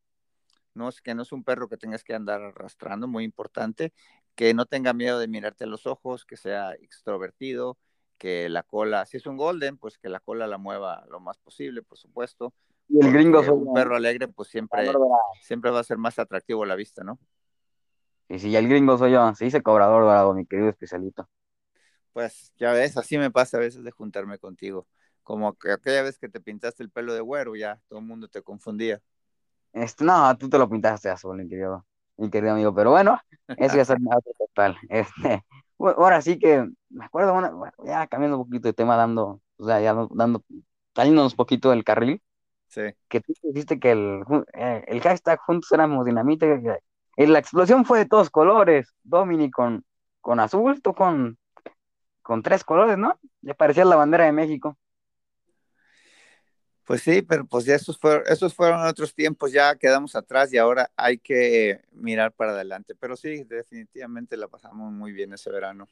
no 0.74 0.88
es 0.88 1.02
que 1.02 1.14
no 1.14 1.24
es 1.24 1.34
un 1.34 1.44
perro 1.44 1.68
que 1.68 1.76
tengas 1.76 2.06
que 2.06 2.14
andar 2.14 2.42
arrastrando, 2.42 3.06
muy 3.06 3.26
importante, 3.26 3.92
que 4.34 4.54
no 4.54 4.66
tenga 4.66 4.94
miedo 4.94 5.20
de 5.20 5.28
mirarte 5.28 5.66
a 5.66 5.68
los 5.68 5.86
ojos, 5.86 6.24
que 6.24 6.38
sea 6.38 6.72
extrovertido, 6.76 7.78
que 8.18 8.48
la 8.48 8.64
cola, 8.64 9.06
si 9.08 9.18
es 9.18 9.26
un 9.26 9.36
golden, 9.36 9.78
pues 9.78 9.98
que 9.98 10.08
la 10.08 10.22
cola 10.22 10.48
la 10.48 10.58
mueva 10.58 11.06
lo 11.10 11.20
más 11.20 11.38
posible, 11.40 11.82
por 11.82 11.98
supuesto. 11.98 12.54
Y 12.88 13.06
el 13.06 13.12
gringo 13.12 13.42
un 13.42 13.74
perro 13.74 13.98
alegre, 13.98 14.30
pues 14.30 14.48
siempre, 14.48 14.90
siempre 15.42 15.70
va 15.70 15.82
a 15.82 15.84
ser 15.84 15.98
más 15.98 16.18
atractivo 16.18 16.64
a 16.64 16.68
la 16.68 16.76
vista, 16.76 17.04
¿no? 17.04 17.20
Y 18.30 18.40
si 18.40 18.56
el 18.56 18.70
gringo 18.70 18.98
soy 18.98 19.12
yo, 19.12 19.36
se 19.36 19.44
dice 19.44 19.62
cobrador 19.62 20.04
dorado, 20.04 20.34
mi 20.34 20.46
querido 20.46 20.70
especialito. 20.70 21.28
Pues 22.14 22.54
ya 22.58 22.72
ves, 22.72 22.96
así 22.98 23.18
me 23.18 23.32
pasa 23.32 23.58
a 23.58 23.60
veces 23.60 23.84
de 23.84 23.92
juntarme 23.92 24.38
contigo. 24.38 24.88
Como 25.24 25.54
que 25.54 25.72
aquella 25.72 26.04
vez 26.04 26.18
que 26.18 26.30
te 26.30 26.40
pintaste 26.40 26.84
el 26.84 26.92
pelo 26.92 27.14
de 27.14 27.22
güero, 27.22 27.56
ya 27.56 27.82
todo 27.88 28.00
el 28.00 28.06
mundo 28.06 28.28
te 28.28 28.42
confundía. 28.42 29.02
Este, 29.74 30.06
no, 30.06 30.38
tú 30.38 30.50
te 30.50 30.58
lo 30.58 30.70
pintaste 30.70 31.10
azul, 31.10 31.38
mi 31.38 31.50
querido 31.50 31.86
mi 32.18 32.30
querido 32.30 32.54
amigo. 32.54 32.74
Pero 32.74 32.92
bueno, 32.92 33.20
eso 33.58 33.76
ya 33.76 33.82
es 33.82 33.90
otro 33.90 34.32
total. 34.38 34.78
Este, 34.90 35.44
ahora 35.80 36.22
sí 36.22 36.38
que 36.38 36.70
me 36.90 37.06
acuerdo, 37.06 37.72
ya 37.86 38.08
cambiando 38.08 38.38
un 38.38 38.46
poquito 38.46 38.68
de 38.68 38.74
tema, 38.74 38.96
dando, 38.96 39.42
o 39.58 39.66
sea, 39.66 39.82
ya 39.82 39.94
dando, 40.12 40.44
saliéndonos 40.96 41.34
un 41.34 41.38
poquito 41.38 41.72
del 41.72 41.84
carril. 41.84 42.22
Sí. 42.68 42.82
Que 43.08 43.22
tú 43.22 43.34
dijiste 43.44 43.80
que 43.80 43.92
el, 43.92 44.24
eh, 44.54 44.84
el 44.88 45.02
hashtag 45.02 45.40
Juntos 45.40 45.72
éramos 45.72 46.06
dinamita. 46.06 46.48
La 47.18 47.40
explosión 47.40 47.86
fue 47.86 48.00
de 48.00 48.06
todos 48.06 48.30
colores. 48.30 48.94
Domini 49.04 49.52
con, 49.52 49.84
con 50.22 50.40
azul, 50.40 50.82
tú 50.82 50.94
con, 50.94 51.38
con 52.24 52.42
tres 52.42 52.64
colores, 52.64 52.98
¿no? 52.98 53.20
Le 53.42 53.54
parecía 53.54 53.86
la 53.86 53.96
bandera 53.96 54.26
de 54.26 54.32
México. 54.32 54.78
Pues 56.86 57.02
sí, 57.02 57.22
pero 57.22 57.46
pues 57.46 57.64
ya 57.64 57.76
esos 57.76 57.98
fueron, 57.98 58.24
esos 58.28 58.54
fueron 58.54 58.86
otros 58.86 59.14
tiempos, 59.14 59.54
ya 59.54 59.76
quedamos 59.76 60.16
atrás 60.16 60.52
y 60.52 60.58
ahora 60.58 60.92
hay 60.98 61.18
que 61.18 61.82
mirar 61.92 62.34
para 62.34 62.52
adelante. 62.52 62.94
Pero 62.96 63.16
sí, 63.16 63.44
definitivamente 63.46 64.36
la 64.36 64.50
pasamos 64.50 64.92
muy 64.92 65.14
bien 65.14 65.32
ese 65.32 65.50
verano. 65.50 65.88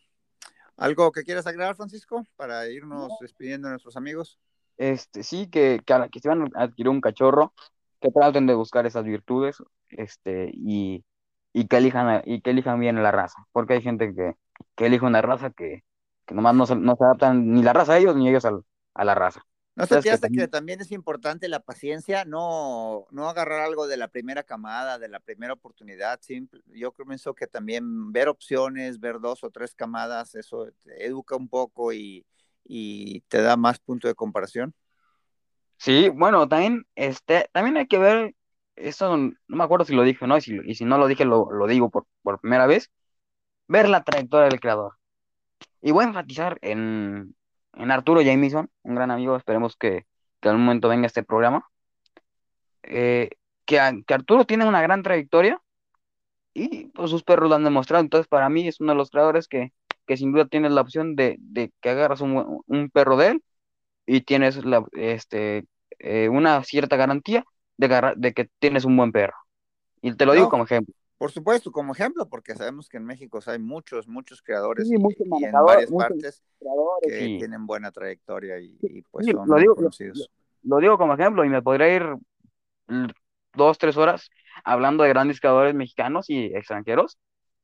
¿Algo 0.76 1.12
que 1.12 1.24
quieras 1.24 1.48
agregar, 1.48 1.76
Francisco, 1.76 2.26
para 2.36 2.68
irnos 2.68 3.14
despidiendo 3.22 3.68
de 3.68 3.74
nuestros 3.74 3.96
amigos? 3.96 4.40
Este, 4.78 5.24
sí, 5.24 5.48
que, 5.48 5.80
que, 5.86 6.10
que 6.12 6.20
se 6.20 6.28
van 6.28 6.52
a 6.56 6.64
adquirir 6.64 6.90
un 6.90 7.02
cachorro, 7.02 7.54
que 8.02 8.10
traten 8.12 8.48
de 8.48 8.56
buscar 8.56 8.86
esas 8.86 9.06
virtudes, 9.06 9.64
este, 9.90 10.50
y, 10.54 11.06
y 11.54 11.68
que 11.68 11.78
elijan, 11.78 12.24
y 12.26 12.42
que 12.42 12.50
elijan 12.50 12.80
bien 12.80 13.02
la 13.02 13.12
raza, 13.12 13.46
porque 13.52 13.76
hay 13.76 13.82
gente 13.82 14.14
que, 14.14 14.34
que 14.76 14.88
elige 14.88 15.06
una 15.06 15.22
raza 15.22 15.52
que, 15.52 15.84
que 16.26 16.36
nomás 16.36 16.56
no 16.56 16.66
se, 16.66 16.76
no 16.76 16.96
se 16.96 17.04
adaptan 17.04 17.54
ni 17.54 17.64
la 17.64 17.74
raza 17.74 17.94
a 17.94 17.98
ellos 17.98 18.16
ni 18.16 18.30
ellos 18.30 18.46
a 18.46 19.04
la 19.04 19.16
raza. 19.16 19.46
¿No 19.76 19.86
se 19.86 20.02
te 20.02 20.12
hace 20.12 20.30
que 20.30 20.48
también 20.48 20.82
es 20.82 20.92
importante 20.92 21.48
la 21.48 21.62
paciencia? 21.62 22.26
No, 22.26 23.08
no 23.10 23.30
agarrar 23.30 23.62
algo 23.62 23.88
de 23.88 23.96
la 23.98 24.10
primera 24.10 24.44
camada, 24.44 25.00
de 25.00 25.08
la 25.08 25.20
primera 25.22 25.54
oportunidad. 25.54 26.20
Simple. 26.22 26.62
Yo 26.68 26.92
pienso 26.92 27.34
que 27.34 27.48
también 27.48 28.12
ver 28.12 28.28
opciones, 28.28 29.00
ver 29.00 29.20
dos 29.20 29.44
o 29.44 29.50
tres 29.50 29.74
camadas, 29.74 30.36
eso 30.36 30.68
te 30.84 31.06
educa 31.06 31.38
un 31.38 31.48
poco 31.48 31.94
y, 31.94 32.26
y 32.66 33.22
te 33.22 33.42
da 33.42 33.56
más 33.56 33.80
punto 33.80 34.08
de 34.08 34.16
comparación. 34.16 34.74
Sí, 35.78 36.10
bueno, 36.10 36.48
también, 36.48 36.86
este, 36.96 37.50
también 37.54 37.78
hay 37.78 37.88
que 37.88 37.98
ver, 37.98 38.36
eso 38.76 39.18
no 39.18 39.34
me 39.48 39.64
acuerdo 39.64 39.86
si 39.86 39.96
lo 39.96 40.04
dije 40.04 40.26
o 40.26 40.28
no, 40.28 40.38
y 40.38 40.42
si, 40.42 40.60
y 40.66 40.76
si 40.76 40.86
no 40.86 40.98
lo 41.00 41.08
dije, 41.08 41.26
lo, 41.26 41.52
lo 41.52 41.66
digo 41.66 41.90
por, 41.90 42.06
por 42.22 42.40
primera 42.40 42.68
vez, 42.68 42.92
ver 43.68 43.90
la 43.90 44.04
trayectoria 44.04 44.50
del 44.50 44.60
creador. 44.60 44.98
Y 45.82 45.92
voy 45.92 46.06
a 46.06 46.08
enfatizar 46.10 46.58
en, 46.62 47.36
en 47.74 47.92
Arturo 47.92 48.22
Jamison, 48.24 48.70
un 48.84 48.96
gran 48.96 49.12
amigo, 49.12 49.36
esperemos 49.36 49.76
que, 49.76 50.06
que 50.40 50.50
en 50.50 50.52
algún 50.52 50.66
momento 50.66 50.90
venga 50.90 51.08
este 51.08 51.24
programa, 51.24 51.68
eh, 52.84 53.30
que, 53.66 53.80
Arturo 53.80 54.46
tiene 54.46 54.66
una 54.68 54.82
gran 54.82 55.04
trayectoria 55.04 55.62
y 56.54 56.88
pues 56.88 57.10
sus 57.10 57.24
perros 57.24 57.50
lo 57.50 57.56
han 57.56 57.64
demostrado, 57.64 58.04
entonces 58.04 58.28
para 58.28 58.50
mí 58.50 58.68
es 58.68 58.82
uno 58.82 58.92
de 58.92 58.98
los 58.98 59.10
creadores 59.10 59.48
que, 59.48 59.72
que 60.06 60.18
sin 60.18 60.34
duda 60.34 60.46
tienes 60.46 60.72
la 60.72 60.82
opción 60.82 61.16
de, 61.16 61.38
de 61.40 61.72
que 61.82 61.90
agarras 61.90 62.22
un, 62.22 62.62
un, 62.66 62.90
perro 62.90 63.16
de 63.18 63.30
él 63.30 63.44
y 64.06 64.22
tienes 64.22 64.66
la, 64.66 64.86
este, 64.94 65.66
eh, 66.00 66.28
una 66.30 66.64
cierta 66.64 66.98
garantía 66.98 67.46
de, 67.78 68.14
de 68.18 68.34
que 68.34 68.50
tienes 68.60 68.84
un 68.86 68.98
buen 68.98 69.12
perro. 69.12 69.36
Y 70.02 70.14
te 70.16 70.26
lo 70.26 70.34
digo 70.34 70.50
como 70.50 70.64
ejemplo. 70.64 70.94
Por 71.22 71.32
supuesto, 71.32 71.72
como 71.72 71.94
ejemplo, 71.94 72.28
porque 72.28 72.56
sabemos 72.56 72.90
que 72.90 72.98
en 72.98 73.06
México 73.06 73.40
hay 73.46 73.60
muchos, 73.60 74.08
muchos 74.08 74.42
creadores 74.42 74.90
y, 74.90 74.96
en 74.96 75.52
varias 75.52 75.92
partes 75.92 76.42
que 77.04 77.38
tienen 77.38 77.68
buena 77.68 77.92
trayectoria 77.92 78.60
y, 78.60 79.04
pues 79.12 79.28
son 79.28 79.48
lo 79.48 79.58
digo, 79.58 79.76
conocidos. 79.76 80.32
Lo, 80.64 80.80
digo 80.80 80.98
como 80.98 81.14
ejemplo 81.14 81.46
y 81.46 81.50
me 81.50 81.62
podría 81.62 81.96
ir 81.96 82.04
dos, 83.54 83.78
tres 83.78 83.98
horas 83.98 84.32
hablando 84.64 85.04
de 85.04 85.10
grandes 85.10 85.40
creadores 85.40 85.76
mexicanos 85.76 86.28
y 86.28 86.46
extranjeros, 86.56 87.20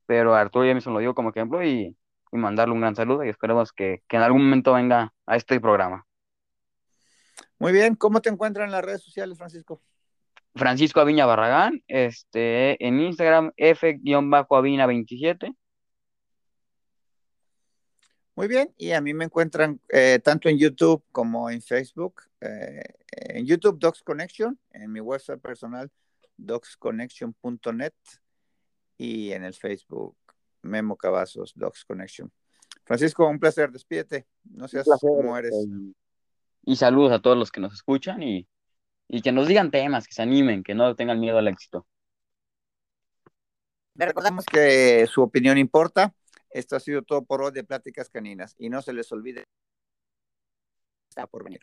pero 0.06 0.36
Arturo 0.36 0.64
ya 0.64 0.74
mismo 0.74 0.92
lo 0.92 1.00
digo 1.00 1.16
como 1.16 1.30
ejemplo 1.30 1.60
y, 1.64 1.96
y 2.30 2.36
mandarle 2.36 2.74
un 2.74 2.80
gran 2.80 2.94
saludo 2.94 3.24
y 3.24 3.28
esperemos 3.28 3.72
que, 3.72 4.04
que 4.06 4.18
en 4.18 4.22
algún 4.22 4.44
momento 4.44 4.74
venga 4.74 5.12
a 5.26 5.34
este 5.34 5.58
programa. 5.58 6.06
Muy 7.58 7.72
bien, 7.72 7.96
¿cómo 7.96 8.22
te 8.22 8.28
encuentran 8.28 8.66
en 8.66 8.72
las 8.72 8.84
redes 8.84 9.02
sociales, 9.02 9.36
Francisco? 9.36 9.82
Francisco 10.58 11.00
Aviña 11.00 11.26
Barragán, 11.26 11.82
este, 11.88 12.84
en 12.84 13.00
Instagram, 13.00 13.52
F-Avina27. 13.56 15.54
Muy 18.34 18.46
bien, 18.46 18.72
y 18.76 18.92
a 18.92 19.00
mí 19.00 19.14
me 19.14 19.24
encuentran 19.24 19.80
eh, 19.88 20.20
tanto 20.22 20.48
en 20.48 20.58
YouTube 20.58 21.02
como 21.10 21.50
en 21.50 21.60
Facebook. 21.60 22.22
Eh, 22.40 22.84
en 23.10 23.46
YouTube, 23.46 23.78
Docs 23.78 24.02
Connection, 24.02 24.58
en 24.70 24.92
mi 24.92 25.00
website 25.00 25.40
personal, 25.40 25.90
docsconnection.net 26.36 27.94
y 28.96 29.32
en 29.32 29.44
el 29.44 29.54
Facebook, 29.54 30.16
Memo 30.62 30.96
Cavazos, 30.96 31.52
Docs 31.56 31.84
Connection. 31.84 32.30
Francisco, 32.84 33.26
un 33.26 33.40
placer, 33.40 33.70
despídete. 33.70 34.26
No 34.44 34.68
seas 34.68 34.86
como 35.00 35.36
eres. 35.36 35.52
Eh, 35.52 35.92
y 36.62 36.76
saludos 36.76 37.12
a 37.12 37.20
todos 37.20 37.36
los 37.36 37.50
que 37.50 37.60
nos 37.60 37.74
escuchan 37.74 38.22
y 38.22 38.46
y 39.08 39.22
que 39.22 39.32
nos 39.32 39.48
digan 39.48 39.70
temas, 39.70 40.06
que 40.06 40.14
se 40.14 40.22
animen, 40.22 40.62
que 40.62 40.74
no 40.74 40.94
tengan 40.94 41.20
miedo 41.20 41.38
al 41.38 41.48
éxito. 41.48 41.86
recordamos 43.94 44.44
que 44.46 45.06
su 45.06 45.22
opinión 45.22 45.58
importa. 45.58 46.14
Esto 46.50 46.76
ha 46.76 46.80
sido 46.80 47.02
todo 47.02 47.24
por 47.24 47.42
hoy 47.42 47.52
de 47.52 47.64
Pláticas 47.64 48.08
Caninas 48.10 48.54
y 48.58 48.70
no 48.70 48.80
se 48.82 48.92
les 48.92 49.10
olvide, 49.12 49.44
está 51.10 51.26
por 51.26 51.44
venir. 51.44 51.60